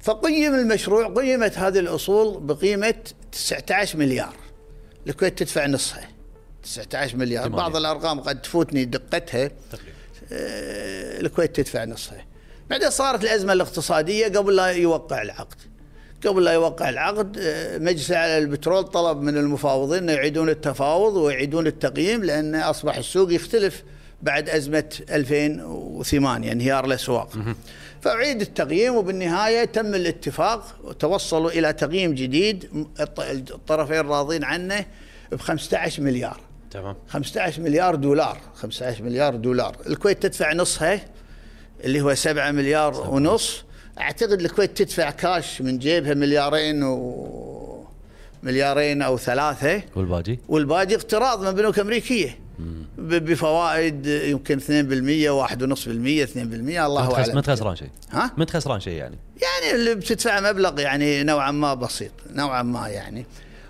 فقيم 0.00 0.54
المشروع 0.54 1.14
قيمت 1.14 1.58
هذه 1.58 1.78
الأصول 1.78 2.40
بقيمة 2.40 2.94
19 3.32 3.98
مليار. 3.98 4.34
الكويت 5.06 5.38
تدفع 5.38 5.66
نصها. 5.66 6.08
19 6.62 7.16
مليار. 7.16 7.48
بعض 7.48 7.76
الأرقام 7.76 8.20
قد 8.20 8.42
تفوتني 8.42 8.84
دقتها. 8.84 9.50
آه 10.32 11.20
الكويت 11.20 11.56
تدفع 11.56 11.84
نصها. 11.84 12.24
بعدين 12.70 12.90
صارت 12.90 13.24
الأزمة 13.24 13.52
الاقتصادية 13.52 14.26
قبل 14.26 14.56
لا 14.56 14.66
يوقع 14.66 15.22
العقد. 15.22 15.56
قبل 16.26 16.44
لا 16.44 16.52
يوقع 16.52 16.88
العقد 16.88 17.36
آه، 17.40 17.78
مجلس 17.78 18.10
على 18.12 18.38
البترول 18.38 18.84
طلب 18.84 19.22
من 19.22 19.36
المفاوضين 19.36 20.10
أن 20.10 20.16
يعيدون 20.16 20.48
التفاوض 20.48 21.16
ويعيدون 21.16 21.66
التقييم 21.66 22.24
لأن 22.24 22.54
أصبح 22.54 22.96
السوق 22.96 23.32
يختلف 23.32 23.82
بعد 24.22 24.48
أزمة 24.48 24.84
2008 25.10 26.52
انهيار 26.52 26.84
الأسواق. 26.84 27.28
فأعيد 28.00 28.40
التقييم 28.40 28.94
وبالنهاية 28.94 29.64
تم 29.64 29.94
الاتفاق 29.94 30.76
وتوصلوا 30.84 31.50
إلى 31.50 31.72
تقييم 31.72 32.14
جديد. 32.14 32.86
الطرفين 33.20 34.00
راضين 34.00 34.44
عنه 34.44 34.86
ب 35.32 35.36
15 35.36 36.02
مليار. 36.02 36.40
تمام. 36.70 36.96
15 37.08 37.62
مليار 37.62 37.94
دولار. 37.94 38.38
15 38.54 39.02
مليار 39.02 39.36
دولار. 39.36 39.76
الكويت 39.86 40.22
تدفع 40.22 40.52
نصها 40.52 41.00
اللي 41.84 42.00
هو 42.00 42.14
7 42.14 42.50
مليار 42.50 43.10
ونص. 43.10 43.64
أعتقد 44.00 44.40
الكويت 44.40 44.76
تدفع 44.76 45.10
كاش 45.10 45.62
من 45.62 45.78
جيبها 45.78 46.14
مليارين 46.14 46.82
و 46.82 47.86
مليارين 48.42 49.02
أو 49.02 49.18
ثلاثة. 49.18 49.82
والباقي؟ 49.96 50.38
والباقي 50.48 50.94
اقتراض 50.94 51.44
من 51.46 51.52
بنوك 51.52 51.78
أمريكية. 51.78 52.38
بفوائد 52.98 54.06
يمكن 54.06 54.60
2% 54.60 54.62
1.5% 55.48 56.26
2% 56.26 56.38
الله 56.86 57.14
أعلم. 57.14 57.34
ما 57.34 57.40
تخسران 57.40 57.76
شيء. 57.76 57.88
ها؟ 58.10 58.32
ما 58.36 58.44
تخسران 58.44 58.80
شيء 58.80 58.92
يعني. 58.92 59.18
يعني 59.42 59.74
اللي 59.74 59.94
بتدفع 59.94 60.40
مبلغ 60.40 60.80
يعني 60.80 61.22
نوعا 61.22 61.50
ما 61.50 61.74
بسيط 61.74 62.10
نوعا 62.30 62.62
ما 62.62 62.88
يعني. 62.88 63.26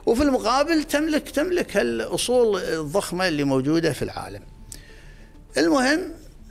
وفي 0.07 0.23
المقابل 0.23 0.85
تملك 0.85 1.31
تملك 1.31 1.77
هالأصول 1.77 2.61
الضخمة 2.63 3.29
اللي 3.29 3.45
موجودة 3.45 3.93
في 3.93 4.03
العالم. 4.03 4.43
المهم 5.59 6.01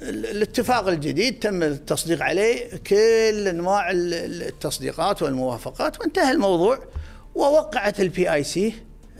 ال- 0.01 0.25
الاتفاق 0.25 0.87
الجديد 0.87 1.39
تم 1.39 1.63
التصديق 1.63 2.21
عليه 2.23 2.75
كل 2.87 3.47
أنواع 3.47 3.91
ال- 3.91 4.13
ال- 4.13 4.43
التصديقات 4.43 5.21
والموافقات 5.21 5.99
وانتهى 5.99 6.31
الموضوع 6.31 6.79
ووقعت 7.35 7.99
ال 7.99 8.33
PIC 8.33 8.73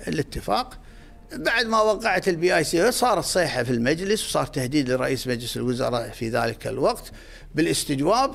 الاتفاق. 0.08 0.78
بعد 1.36 1.66
ما 1.66 1.82
وقعت 1.82 2.28
ال 2.28 2.58
PIC 2.58 2.92
صارت 2.92 3.24
صيحة 3.24 3.64
في 3.64 3.72
المجلس 3.72 4.26
وصار 4.26 4.46
تهديد 4.46 4.90
لرئيس 4.90 5.28
مجلس 5.28 5.58
الوزراء 5.58 6.10
في 6.10 6.30
ذلك 6.30 6.68
الوقت 6.68 7.12
بالاستجواب 7.56 8.32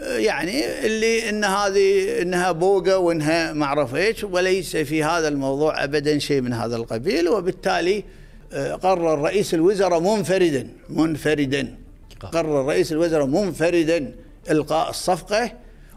يعني 0.00 0.86
اللي 0.86 1.28
إن 1.28 1.44
هذه 1.44 2.22
إنها 2.22 2.52
بوقة 2.52 2.98
وإنها 2.98 3.52
ما 3.52 3.64
اعرف 3.64 3.94
إيش 3.94 4.24
وليس 4.24 4.76
في 4.76 5.04
هذا 5.04 5.28
الموضوع 5.28 5.84
ابدا 5.84 6.18
شيء 6.18 6.40
من 6.40 6.52
هذا 6.52 6.76
القبيل 6.76 7.28
وبالتالي 7.28 8.04
آه، 8.52 8.74
قرر 8.74 9.18
رئيس 9.22 9.54
الوزراء 9.54 10.00
منفردا 10.00 10.68
منفردا 10.88 11.76
قرر 12.32 12.66
رئيس 12.66 12.92
الوزراء 12.92 13.26
منفردا 13.26 14.14
إلغاء 14.50 14.90
الصفقة 14.90 15.52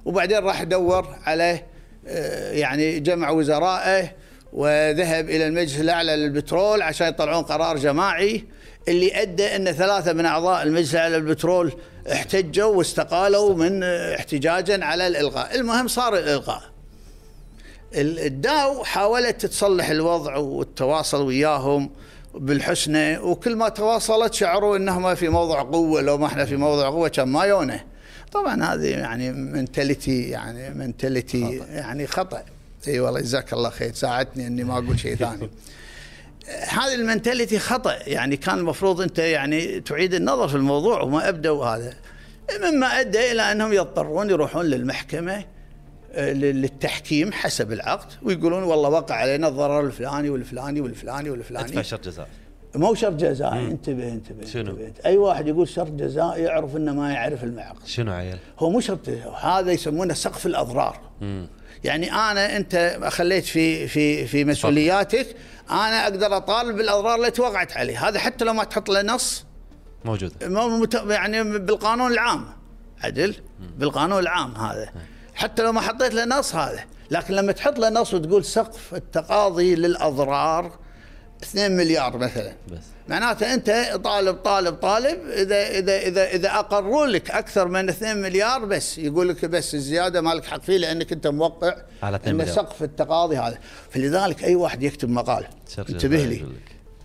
وبعدين 0.06 0.38
راح 0.38 0.64
دور 0.64 1.16
على 1.26 1.62
آه، 2.08 2.52
يعني 2.52 3.00
جمع 3.00 3.30
وزرائه 3.30 4.12
وذهب 4.54 5.30
إلى 5.30 5.48
المجلس 5.48 5.80
الأعلى 5.80 6.16
للبترول 6.16 6.82
عشان 6.82 7.08
يطلعون 7.08 7.44
قرار 7.44 7.78
جماعي 7.78 8.44
اللي 8.88 9.22
أدى 9.22 9.56
أن 9.56 9.72
ثلاثة 9.72 10.14
من 10.14 10.26
أعضاء 10.26 10.64
المجلس 10.64 10.94
الأعلى 10.96 11.18
للبترول 11.18 11.74
احتجوا 12.12 12.76
واستقالوا 12.76 13.56
من 13.56 13.84
احتجاجا 13.84 14.86
على 14.86 15.08
الإلغاء، 15.08 15.56
المهم 15.56 15.88
صار 15.88 16.18
الإلغاء. 16.18 16.62
ال- 17.96 18.20
الداو 18.20 18.84
حاولت 18.84 19.46
تصلح 19.46 19.90
الوضع 19.90 20.36
والتواصل 20.38 21.22
وياهم 21.22 21.90
بالحسنى 22.36 23.18
وكل 23.20 23.56
ما 23.56 23.70
تواصلت 23.70 24.34
شعروا 24.34 24.78
انهم 24.78 25.16
في 25.16 25.30
موضع 25.30 25.62
قوة 25.62 26.02
لو 26.02 26.18
ما 26.18 26.26
إحنا 26.26 26.46
في 26.46 26.56
موضع 26.56 26.90
قوة 26.90 27.08
كان 27.10 27.28
ما 27.28 27.44
يونه. 27.44 27.84
طبعا 28.32 28.64
هذه 28.64 28.88
يعني 28.88 29.32
mentality 29.32 30.24
يعني 30.30 30.70
mentality 30.70 31.62
يعني 31.70 32.08
خطأ. 32.08 32.44
اي 32.88 33.00
والله 33.00 33.22
جزاك 33.22 33.54
الله 33.54 33.70
خير. 33.70 33.94
ساعدتني 33.94 34.48
إني 34.48 34.64
ما 34.64 34.74
أقول 34.74 35.00
شيء 35.00 35.16
ثاني. 35.16 35.50
هذه 36.80 36.96
ال 36.96 37.02
mentality 37.02 37.60
خطأ. 37.60 37.96
يعني 38.08 38.38
كان 38.38 38.58
المفروض 38.58 39.02
أنت 39.02 39.20
يعني 39.20 39.80
تعيد 39.80 40.14
النظر 40.14 40.48
في 40.48 40.56
الموضوع 40.56 41.02
وما 41.02 41.30
أبدوا 41.30 41.66
هذا. 41.66 41.94
مما 42.60 42.88
أدى 42.88 43.32
إلى 43.32 43.42
أنهم 43.42 43.74
يضطرون 43.74 44.30
يروحون 44.30 44.66
للمحكمة 44.66 45.46
آه، 46.14 46.34
للتحكيم 46.34 47.32
حسب 47.32 47.72
العقد 47.72 48.14
ويقولون 48.24 48.64
والله 48.64 48.90
وقع 48.90 49.16
علينا 49.16 49.48
الضرر 49.48 49.86
الفلاني 49.86 50.30
والفلاني 50.30 50.82
والفلاني 50.82 51.30
والفلاني. 51.30 51.68
ادفع 51.68 51.82
شرط 51.82 52.06
جزاء. 52.06 52.30
مو 52.78 52.94
شرط 52.94 53.14
جزائي. 53.14 53.68
انتبه 53.68 54.08
انتبه 54.08 54.46
شنو؟ 54.46 54.72
انتبه. 54.72 54.94
أي 55.06 55.18
واحد 55.18 55.48
يقول 55.48 55.68
شرط 55.68 55.92
جزائي 55.92 56.44
يعرف 56.44 56.76
إنه 56.76 56.94
ما 56.94 57.14
يعرف 57.14 57.44
المعقد 57.44 57.86
شنو 57.86 58.12
عيل؟ 58.12 58.38
هو 58.60 58.70
مو 58.70 58.80
شرط 58.80 59.10
هذا 59.42 59.72
يسمونه 59.72 60.14
سقف 60.14 60.46
الأضرار. 60.46 61.00
يعني 61.84 62.14
أنا 62.14 62.58
أنت 62.58 63.00
خليت 63.08 63.46
في 63.46 63.88
في 63.88 64.28
في 64.28 64.46
مسؤولياتك 64.46 65.36
أنا 65.72 66.04
أقدر 66.04 66.38
أطالب 66.38 66.78
بالاضرار 66.78 67.26
التي 67.26 67.42
وقعت 67.42 67.78
عليه. 67.78 68.08
هذا 68.08 68.20
حتى 68.20 68.46
لو 68.46 68.54
ما 68.54 68.64
تحط 68.64 68.90
له 68.90 69.02
نص 69.02 69.46
موجود. 70.06 70.34
يعني 71.10 71.44
بالقانون 71.44 72.12
العام. 72.12 72.46
عدل؟ 73.04 73.36
بالقانون 73.78 74.20
العام 74.20 74.56
هذا. 74.56 74.90
حتى 75.36 75.64
لو 75.64 75.72
ما 75.72 75.82
حطيت 75.82 76.14
له 76.14 76.26
نص 76.26 76.56
هذا. 76.56 76.84
لكن 77.12 77.34
لما 77.34 77.52
تحط 77.52 77.80
له 77.80 77.90
نص 77.90 78.14
وتقول 78.14 78.46
سقف 78.46 78.96
التقاضي 78.96 79.76
للأضرار 79.76 80.72
2 81.44 81.78
مليار 81.78 82.18
مثلا. 82.18 82.54
بس. 82.72 82.80
معناته 83.08 83.54
أنت 83.54 84.00
طالب 84.04 84.36
طالب 84.36 84.76
طالب 84.76 85.20
إذا 85.30 85.68
إذا 85.68 85.98
إذا 85.98 86.30
إذا 86.30 86.50
أقروا 86.50 87.06
لك 87.06 87.32
أكثر 87.32 87.68
من 87.68 87.90
2 87.90 88.18
مليار 88.18 88.66
بس 88.66 88.98
يقول 88.98 89.30
لك 89.30 89.46
بس 89.46 89.76
الزيادة 89.76 90.22
مالك 90.22 90.46
حق 90.46 90.62
فيه 90.62 90.78
لأنك 90.78 91.12
أنت 91.12 91.28
موقع 91.28 91.76
على 92.04 92.16
2 92.16 92.30
ان 92.30 92.42
مليار. 92.42 92.56
سقف 92.56 92.84
التقاضي 92.84 93.38
هذا. 93.38 93.58
فلذلك 93.90 94.44
أي 94.44 94.56
واحد 94.56 94.84
يكتب 94.84 95.10
مقال. 95.10 95.48
انتبه 95.80 96.18
لي. 96.18 96.46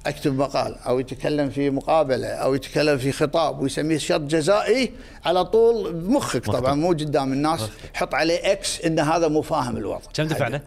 أكتب 0.06 0.38
مقال 0.38 0.76
أو 0.86 1.00
يتكلم 1.00 1.50
في 1.50 1.70
مقابلة 1.70 2.28
أو 2.28 2.54
يتكلم 2.54 2.98
في 2.98 3.12
خطاب 3.12 3.60
ويسميه 3.60 3.98
شرط 3.98 4.20
جزائي 4.20 4.92
على 5.24 5.44
طول 5.44 5.92
بمخك. 5.92 6.46
طبعا 6.46 6.74
مو 6.74 6.88
قدام 6.88 7.32
الناس. 7.32 7.60
حط 7.94 8.14
عليه 8.14 8.52
إكس 8.52 8.80
إن 8.80 8.98
هذا 8.98 9.28
مو 9.28 9.42
فاهم 9.42 9.76
الوضع. 9.76 10.00
كم 10.14 10.24
دفعنا؟ 10.24 10.62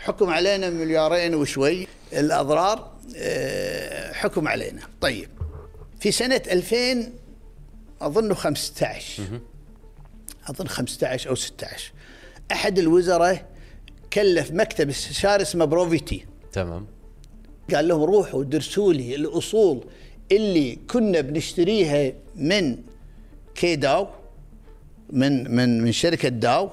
حكم 0.00 0.30
علينا 0.30 0.70
مليارين 0.70 1.34
وشوي. 1.34 1.86
الأضرار 2.12 2.92
آه، 3.16 4.12
حكم 4.12 4.48
علينا. 4.48 4.80
طيب 5.00 5.28
في 6.00 6.12
سنة 6.12 6.42
2000 6.50 7.12
أظن 8.00 8.34
15 8.34 9.22
أظن 10.50 10.68
15 10.68 11.30
أو 11.30 11.34
16 11.34 11.92
أحد 12.52 12.78
الوزراء 12.78 13.46
كلف 14.12 14.52
مكتب 14.52 14.88
استشاري 14.88 15.42
اسمه 15.42 15.64
بروفيتي. 15.64 16.26
تمام. 16.52 16.86
قال 17.74 17.88
لهم 17.88 18.02
روحوا 18.02 18.44
درسوا 18.44 18.92
لي 18.92 19.14
الأصول 19.14 19.84
اللي 20.32 20.78
كنا 20.90 21.20
بنشتريها 21.20 22.12
من 22.36 22.76
كيداو 23.54 24.08
من 25.10 25.56
من 25.56 25.82
من 25.82 25.92
شركة 25.92 26.28
داو. 26.28 26.70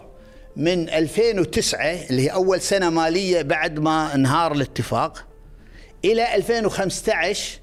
من 0.57 0.89
2009 0.89 1.79
اللي 1.81 2.21
هي 2.21 2.27
أول 2.33 2.61
سنة 2.61 2.89
مالية 2.89 3.41
بعد 3.41 3.79
ما 3.79 4.15
انهار 4.15 4.51
الاتفاق 4.51 5.25
إلى 6.05 6.35
2015 6.35 7.59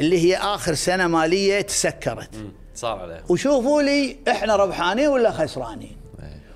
اللي 0.00 0.18
هي 0.18 0.36
آخر 0.36 0.74
سنة 0.74 1.06
مالية 1.06 1.60
تسكرت. 1.60 2.30
صار 2.74 2.98
عليه 2.98 3.22
وشوفوا 3.28 3.82
لي 3.82 4.16
إحنا 4.28 4.56
ربحانين 4.56 5.08
ولا 5.08 5.30
خسرانين؟ 5.30 5.96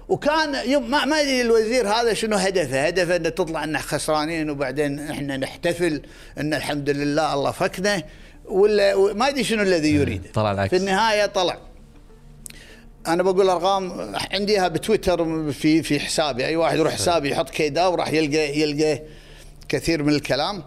وكان 0.09 0.71
يوم 0.71 0.91
ما 0.91 1.05
ما 1.05 1.21
أدري 1.21 1.41
الوزير 1.41 1.89
هذا 1.89 2.15
شنو 2.15 2.37
هدفه؟ 2.37 2.87
هدفه 2.87 3.17
إنه 3.17 3.29
تطلع 3.29 3.65
ان 3.65 3.79
خسرانين 3.79 4.51
وبعدين 4.51 5.11
إحنا 5.11 5.37
نحتفل 5.37 6.03
إن 6.39 6.55
الحمد 6.55 6.91
لله 6.91 7.35
الله 7.35 7.51
فكنا 7.51 8.03
ولا 8.45 9.13
ما 9.13 9.29
أدري 9.29 9.45
شنو 9.45 9.63
الذي 9.63 9.95
يريد 9.95 10.23
طلع 10.35 10.53
العكس. 10.53 10.71
في 10.71 10.77
النهاية 10.77 11.27
طلع. 11.27 11.59
أنا 13.07 13.23
بقول 13.23 13.49
أرقام 13.49 14.15
عنديها 14.33 14.69
بتويتر 14.69 15.53
في 15.53 15.83
في 15.83 16.01
حسابي. 16.01 16.47
أي 16.47 16.57
واحد 16.57 16.79
يروح 16.79 16.93
حسابي 16.93 17.31
يحط 17.31 17.51
كيدا 17.51 17.87
وراح 17.87 18.13
يلقى 18.13 18.61
يلقى 18.61 19.03
كثير 19.69 20.03
من 20.03 20.13
الكلام. 20.13 20.63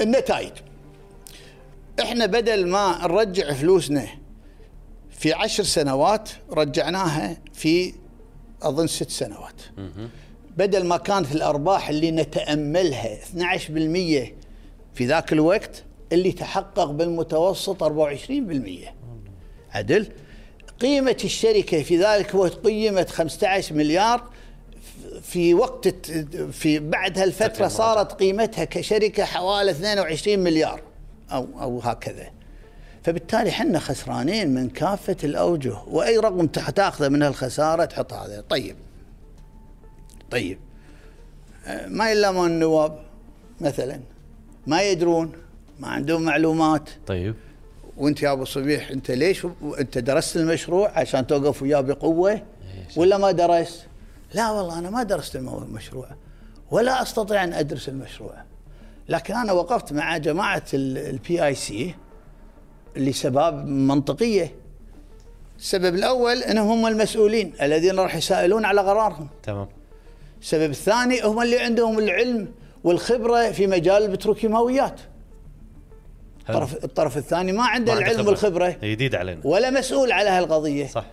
النتائج 0.00 0.52
إحنا 2.00 2.26
بدل 2.26 2.68
ما 2.68 2.98
نرجع 3.02 3.52
فلوسنا 3.52 4.06
في 5.10 5.32
عشر 5.32 5.62
سنوات 5.62 6.30
رجعناها 6.50 7.36
في 7.52 7.94
أظن 8.62 8.86
ست 8.86 9.10
سنوات. 9.10 9.62
بدل 10.56 10.86
ما 10.86 10.96
كانت 10.96 11.32
الأرباح 11.32 11.88
اللي 11.88 12.10
نتأملها 12.10 13.18
12% 13.24 14.32
في 14.94 15.06
ذاك 15.06 15.32
الوقت 15.32 15.84
اللي 16.12 16.32
تحقق 16.32 16.84
بالمتوسط 16.84 17.82
24% 17.84 17.88
عدل؟ 19.70 20.06
قيمة 20.80 21.16
الشركة 21.24 21.82
في 21.82 21.98
ذلك 21.98 22.34
الوقت 22.34 22.54
قيمت 22.54 23.10
15 23.10 23.74
مليار 23.74 24.30
في 25.22 25.54
وقت 25.54 25.88
في 26.52 26.78
بعد 26.78 27.18
هالفترة 27.18 27.68
صارت 27.68 28.12
قيمتها 28.12 28.64
كشركة 28.64 29.24
حوالي 29.24 29.70
22 29.70 30.38
مليار 30.38 30.80
أو 31.32 31.46
أو 31.60 31.80
هكذا. 31.80 32.30
فبالتالي 33.02 33.50
إحنا 33.50 33.78
خسرانين 33.78 34.54
من 34.54 34.68
كافة 34.68 35.16
الأوجه 35.24 35.76
وأي 35.86 36.18
رقم 36.18 36.46
تأخذه 36.46 37.08
من 37.08 37.22
هالخسارة 37.22 37.84
تحط 37.84 38.12
هذا. 38.12 38.44
طيب. 38.48 38.76
طيب. 40.30 40.58
آه، 41.66 41.86
ما 41.86 42.10
يلامون 42.10 42.50
النواب 42.50 42.98
مثلا؟ 43.60 44.00
ما 44.66 44.82
يدرون؟ 44.82 45.32
ما 45.80 45.88
عندهم 45.88 46.22
معلومات؟ 46.22 46.90
طيب. 47.06 47.34
وانت 47.96 48.22
يا 48.22 48.32
ابو 48.32 48.44
صبيح 48.44 48.90
انت 48.90 49.10
ليش 49.10 49.46
انت 49.78 49.98
درست 49.98 50.36
المشروع 50.36 50.98
عشان 50.98 51.26
توقف 51.26 51.62
وياه 51.62 51.80
بقوة؟ 51.80 52.42
ولا 52.96 53.18
ما 53.18 53.30
درست؟ 53.30 53.86
لا 54.34 54.50
والله 54.50 54.78
أنا 54.78 54.90
ما 54.90 55.02
درست 55.02 55.36
المشروع 55.36 56.08
ولا 56.70 57.02
أستطيع 57.02 57.44
أن 57.44 57.52
أدرس 57.52 57.88
المشروع. 57.88 58.34
لكن 59.08 59.34
أنا 59.34 59.52
وقفت 59.52 59.92
مع 59.92 60.16
جماعة 60.16 60.62
ال 60.74 61.46
PIC 61.46 61.94
لسباب 62.96 63.66
منطقية. 63.66 64.54
السبب 65.58 65.94
الأول 65.94 66.42
إنهم 66.42 66.68
هم 66.68 66.86
المسؤولين 66.86 67.52
الذين 67.62 67.98
راح 67.98 68.16
يسائلون 68.16 68.64
على 68.64 68.80
قرارهم 68.80 69.28
تمام. 69.42 69.68
السبب 70.40 70.70
الثاني 70.70 71.22
هم 71.22 71.42
اللي 71.42 71.58
عندهم 71.58 71.98
العلم 71.98 72.48
والخبرة 72.84 73.50
في 73.50 73.66
مجال 73.66 74.02
البتروكيماويات 74.02 75.00
الطرف 76.48 76.84
الطرف 76.84 77.16
الثاني 77.16 77.52
ما 77.52 77.64
عنده 77.64 77.94
ما 77.94 77.98
العلم. 77.98 78.26
والخبرة. 78.26 78.76
جديد 78.82 79.14
علينا. 79.14 79.40
ولا 79.44 79.70
مسؤول 79.70 80.12
على 80.12 80.30
هالقضية. 80.30 80.86
صح. 80.86 81.04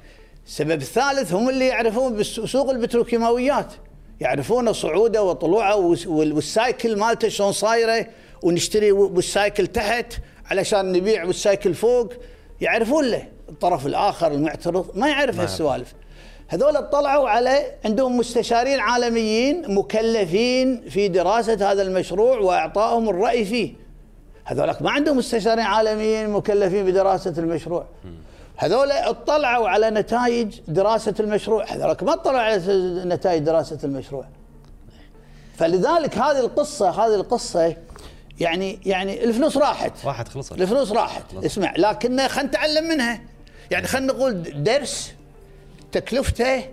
السبب 0.47 0.71
الثالث 0.81 1.33
هم 1.33 1.49
اللي 1.49 1.67
يعرفون 1.67 2.15
بسوق 2.15 2.69
البتروكيماويات. 2.69 3.73
يعرفون 4.19 4.73
صعوده 4.73 5.23
وطلوعه 5.23 5.75
والس- 5.75 6.07
وال- 6.07 6.33
وال 6.33 6.51
cycle 6.51 6.95
مالته 6.97 7.29
شلون 7.29 7.51
صايرة 7.51 8.07
ونشتري 8.43 8.91
وال 8.91 9.13
cycle 9.13 9.67
تحت 9.67 10.13
علشان 10.45 10.91
نبيع 10.91 11.23
وال 11.25 11.39
cycle 11.39 11.73
فوق. 11.73 12.13
يعرفون 12.61 13.05
له. 13.05 13.27
الطرف 13.49 13.85
الآخر 13.85 14.31
المعترض 14.31 14.97
ما 14.97 15.07
يعرف 15.09 15.39
هالسوالف. 15.39 15.93
هذول 16.47 16.75
اطلعوا 16.75 17.29
على 17.29 17.65
عندهم 17.85 18.17
مستشارين 18.17 18.79
عالميين 18.79 19.73
مكلفين 19.75 20.89
في 20.89 21.07
دراسة 21.07 21.71
هذا 21.71 21.81
المشروع 21.81 22.37
واعطائهم 22.39 23.09
الرأي 23.09 23.45
فيه. 23.45 23.82
هذولك 24.45 24.81
ما 24.81 24.91
عندهم 24.91 25.17
مستشارين 25.17 25.65
عالميين 25.65 26.29
مكلفين 26.29 26.85
بدراسة 26.85 27.33
المشروع. 27.37 27.85
هذول 28.57 28.91
اطلعوا 28.91 29.69
على 29.69 29.89
نتائج 29.89 30.59
دراسة 30.67 31.13
المشروع. 31.19 31.65
هذولك 31.65 32.03
ما 32.03 32.13
اطلعوا 32.13 32.39
على 32.39 32.61
نتائج 33.05 33.43
دراسة 33.43 33.79
المشروع. 33.83 34.25
فلذلك 35.57 36.17
هذه 36.17 36.39
القصة 36.39 36.89
هذه 36.89 37.15
القصة 37.15 37.75
يعني 38.39 38.79
يعني 38.85 39.23
الفلوس 39.23 39.57
راحت. 39.57 40.05
واحد 40.05 40.27
خلصت. 40.27 40.51
الفلوس 40.51 40.91
راحت. 40.91 41.23
اسمع 41.33 41.73
لكن 41.77 42.27
خلينا 42.27 42.49
نتعلم 42.49 42.87
منها. 42.87 43.21
يعني 43.71 43.87
خلينا 43.87 44.13
نقول 44.13 44.63
درس 44.63 45.11
تكلفته 45.91 46.63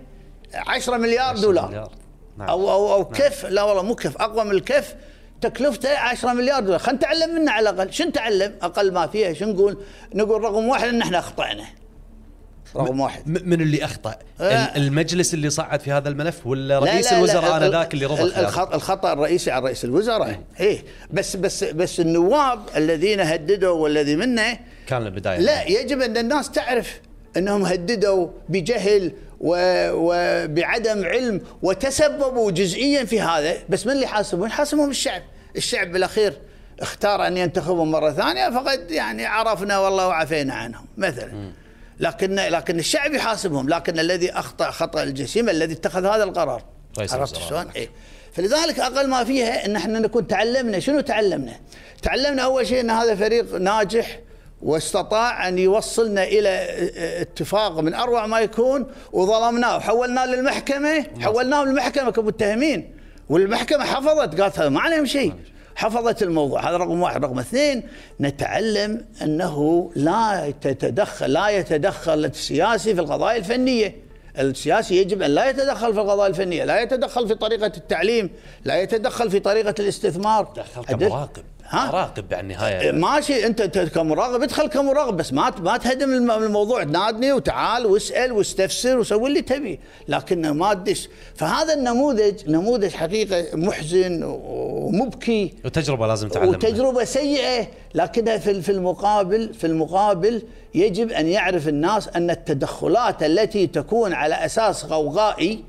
10 0.53 0.97
مليار 0.97 1.37
دولار. 1.37 1.67
مليار. 1.67 1.91
نعم. 2.37 2.49
أو 2.49 2.71
أو 2.71 2.93
أو 2.93 3.01
نعم. 3.01 3.11
كف 3.11 3.45
لا 3.45 3.63
والله 3.63 3.83
مو 3.83 3.95
كف 3.95 4.17
أقوى 4.17 4.43
من 4.43 4.51
الكف 4.51 4.95
تكلفته 5.41 5.97
10 5.97 6.33
مليار 6.33 6.59
دولار. 6.63 6.79
خلينا 6.79 6.97
نتعلم 6.97 7.35
منه 7.35 7.51
على 7.51 7.69
الأقل. 7.69 7.93
شو 7.93 8.03
نتعلم 8.03 8.53
أقل 8.61 8.93
ما 8.93 9.07
فيها 9.07 9.33
شو 9.33 9.45
نقول؟ 9.45 9.77
نقول 10.13 10.41
رقم 10.43 10.67
واحد 10.67 10.87
إن 10.87 11.01
إحنا 11.01 11.19
أخطأنا. 11.19 11.63
رقم 12.75 12.99
واحد. 12.99 13.27
من 13.27 13.61
اللي 13.61 13.85
أخطأ؟ 13.85 14.15
آه. 14.41 14.43
ال- 14.53 14.77
المجلس 14.83 15.33
اللي 15.33 15.49
صعد 15.49 15.79
في 15.79 15.91
هذا 15.91 16.09
الملف 16.09 16.47
ولا 16.47 16.67
لا 16.67 16.79
رئيس 16.79 17.05
لا 17.05 17.11
لا، 17.11 17.17
الوزراء 17.17 17.57
ال- 17.57 17.63
انذاك 17.63 17.93
اللي؟ 17.93 18.05
الخط 18.05 18.73
الخطأ 18.73 19.13
الرئيسي 19.13 19.51
على 19.51 19.65
رئيس 19.65 19.85
الوزراء. 19.85 20.39
إيه. 20.59 20.83
بس 21.11 21.35
بس 21.35 21.63
بس 21.63 21.99
النواب 21.99 22.59
الذين 22.75 23.19
هددوا 23.19 23.71
والذي 23.79 24.15
منه 24.15 24.59
كان 24.87 25.01
البداية. 25.05 25.37
لا 25.39 25.63
يجب 25.67 26.01
أن 26.01 26.17
الناس 26.17 26.51
تعرف 26.51 27.01
أنهم 27.37 27.65
هددوا 27.65 28.27
بجهل 28.49 29.11
و- 29.39 29.89
وبعدم 29.93 31.05
علم 31.05 31.41
وتسببوا 31.61 32.51
جزئيا 32.51 33.05
في 33.05 33.21
هذا. 33.21 33.53
بس 33.69 33.85
من 33.85 33.91
اللي 33.93 34.03
يحاسبهم؟ 34.03 34.45
يحاسبهم 34.45 34.89
الشعب، 34.89 35.21
الشعب 35.55 35.91
بالأخير 35.91 36.33
اختار 36.79 37.27
أن 37.27 37.37
ينتخبهم 37.37 37.91
مرة 37.91 38.11
ثانية 38.11 38.49
فقد 38.49 38.91
يعني 38.91 39.25
عرفنا 39.25 39.79
والله 39.79 40.07
وعفينا 40.07 40.53
عنهم 40.53 40.85
مثلا 40.97 41.51
لكن 41.99 42.35
لكن 42.35 42.79
الشعب 42.79 43.13
يحاسبهم 43.13 43.69
لكن 43.69 43.99
الذي 43.99 44.31
أخطأ 44.31 44.71
خطأ 44.71 45.03
الجسيم 45.03 45.49
الذي 45.49 45.73
اتخذ 45.73 46.05
هذا 46.05 46.23
القرار 46.23 46.63
عرفت. 46.99 47.35
شلون؟ 47.35 47.67
إيه. 47.75 47.89
فلذلك 48.33 48.79
أقل 48.79 49.09
ما 49.09 49.23
فيها 49.23 49.65
إن 49.65 49.75
إحنا 49.75 49.99
نكون 49.99 50.27
تعلمنا، 50.27 50.79
شنو 50.79 51.01
تعلمنا؟ 51.01 51.53
تعلمنا 52.01 52.41
أول 52.43 52.67
شيء 52.67 52.79
إن 52.79 52.89
هذا 52.89 53.15
فريق 53.15 53.55
ناجح 53.55 54.19
واستطاع 54.61 55.47
أن 55.47 55.57
يوصلنا 55.57 56.23
إلى 56.23 56.67
اتفاق 57.21 57.79
من 57.79 57.93
أروع 57.93 58.27
ما 58.27 58.39
يكون 58.39 58.91
وظلمناه 59.11 59.77
وحولناه 59.77 60.25
للمحكمة 60.25 61.05
حولناه 61.21 61.63
للمحكمة 61.63 62.11
كمتهمين 62.11 62.95
والمحكمة 63.31 63.83
حفظت 63.85 64.41
قالت 64.41 64.59
هذا 64.59 64.69
ما 64.69 64.79
عليهم 64.79 65.05
شيء. 65.05 65.33
حفظت 65.75 66.23
الموضوع. 66.23 66.69
هذا 66.69 66.77
رقم 66.77 67.01
واحد. 67.01 67.25
رقم 67.25 67.39
اثنين 67.39 67.83
نتعلم 68.21 69.05
أنه 69.21 69.91
لا 69.95 70.53
تتدخل 70.61 71.31
لا 71.33 71.49
يتدخل 71.49 72.25
السياسي 72.25 72.95
في 72.95 73.01
القضايا 73.01 73.37
الفنية. 73.37 73.95
السياسي 74.39 74.97
يجب 74.97 75.21
أن 75.21 75.31
لا 75.31 75.49
يتدخل 75.49 75.93
في 75.93 75.99
القضايا 75.99 76.29
الفنية، 76.29 76.63
لا 76.63 76.81
يتدخل 76.81 77.27
في 77.27 77.35
طريقة 77.35 77.71
التعليم، 77.77 78.29
لا 78.65 78.81
يتدخل 78.81 79.31
في 79.31 79.39
طريقة 79.39 79.75
الاستثمار. 79.79 80.53
دخل 80.55 80.83
أدل- 80.85 80.89
كمراقب. 80.89 81.43
ها؟ 81.71 81.87
مراقب 81.87 82.33
على 82.33 82.41
النهاية 82.41 82.91
ماشي 82.91 83.45
أنت 83.45 83.61
كمراقب 83.77 84.41
ادخل 84.43 84.67
كمراقب 84.67 85.17
بس 85.17 85.33
ما 85.33 85.51
ما 85.59 85.77
تهدم 85.77 86.13
الم- 86.13 86.31
الموضوع 86.31 86.83
نادني 86.83 87.33
وتعال 87.33 87.85
واسأل 87.85 88.31
واستفسر 88.31 88.99
وسوي 88.99 89.29
اللي 89.29 89.41
تبي 89.41 89.79
لكن 90.07 90.49
ما 90.49 90.73
تدش 90.73 91.09
فهذا 91.35 91.73
النموذج 91.73 92.49
نموذج 92.49 92.91
حقيقة 92.91 93.45
محزن 93.57 94.23
ومبكي 94.23 95.53
وتجربة 95.65 96.07
لازم 96.07 96.27
تعلم 96.29 96.45
منها. 96.47 96.57
وتجربة 96.57 97.03
سيئة 97.03 97.67
لكنها 97.95 98.37
في 98.37 98.61
في 98.61 98.71
المقابل 98.71 99.53
في 99.53 99.67
المقابل 99.67 100.41
يجب 100.75 101.11
أن 101.11 101.27
يعرف 101.27 101.67
الناس 101.67 102.07
أن 102.15 102.29
التدخلات 102.29 103.23
التي 103.23 103.67
تكون 103.67 104.13
على 104.13 104.35
أساس 104.45 104.85
غوغائي 104.85 105.63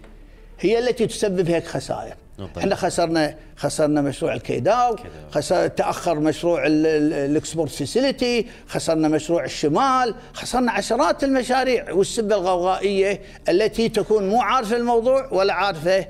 هي 0.61 0.79
التي 0.79 1.07
تسبب 1.07 1.49
هيك 1.51 1.67
خسائر. 1.67 2.15
إحنا 2.59 2.75
خسرنا 2.75 3.35
خسرنا 3.57 4.01
مشروع 4.01 4.35
ال 4.35 4.45
K-Dow 4.45 4.97
خسر 5.31 5.67
تأخر 5.69 6.21
مشروع 6.21 6.67
ال- 6.67 6.87
ال- 6.87 7.13
ال 7.13 7.21
export 7.21 7.71
facility 7.71 8.47
خسرنا 8.69 9.09
مشروع 9.09 9.45
الشمال 9.45 10.15
خسرنا 10.33 10.73
عشرات 10.73 11.25
المشاريع 11.25 11.93
والسبة 11.93 12.35
الغوغائية 12.37 13.21
التي 13.49 13.89
تكون 13.89 14.29
مو 14.29 14.41
عارفة 14.43 14.77
الموضوع 14.77 15.29
ولا 15.33 15.55
عارفة 15.55 16.07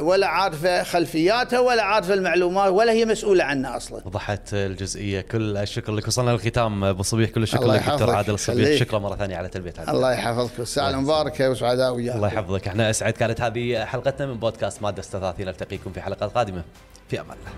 ولا 0.00 0.26
عارفة 0.26 0.82
خلفياتها 0.82 1.60
ولا 1.60 1.82
عارفة 1.82 2.14
المعلومات 2.14 2.72
ولا 2.72 2.92
هي 2.92 3.04
مسؤولة 3.04 3.44
عنها 3.44 3.76
أصلا. 3.76 4.02
وضحت 4.06 4.54
الجزئية 4.54 5.20
كل 5.20 5.56
الشكر 5.56 5.92
لك. 5.92 6.08
وصلنا 6.08 6.30
للختام 6.30 6.84
أبو 6.84 7.02
صبيح. 7.02 7.30
كل 7.30 7.42
الشكر 7.42 7.66
لك 7.66 7.80
دكتور. 7.88 8.10
عادل 8.10 8.34
الصبيح 8.34 8.66
خليك. 8.66 8.80
شكرا 8.80 8.98
مرة 8.98 9.16
ثانية 9.16 9.36
على 9.36 9.48
تلبية 9.48 9.74
هذا 9.78 9.90
الله 9.90 10.12
يحفظك. 10.12 10.58
والساعة 10.58 10.90
المباركة 10.90 11.50
وسعداء 11.50 11.94
وياك. 11.94 12.16
الله 12.16 12.28
يحفظك. 12.28 12.68
إحنا 12.68 12.90
أسعد 12.90 13.12
كانت 13.12 13.40
هذه 13.40 13.84
حلقتنا 13.84 14.26
من 14.26 14.34
بودكاست 14.34 14.82
مادة 14.82 15.02
36 15.02 15.46
نلتقيكم 15.46 15.92
في 15.92 16.00
حلقات 16.00 16.32
قادمة. 16.32 16.62
في 17.08 17.20
أمان 17.20 17.36
الله. 17.38 17.52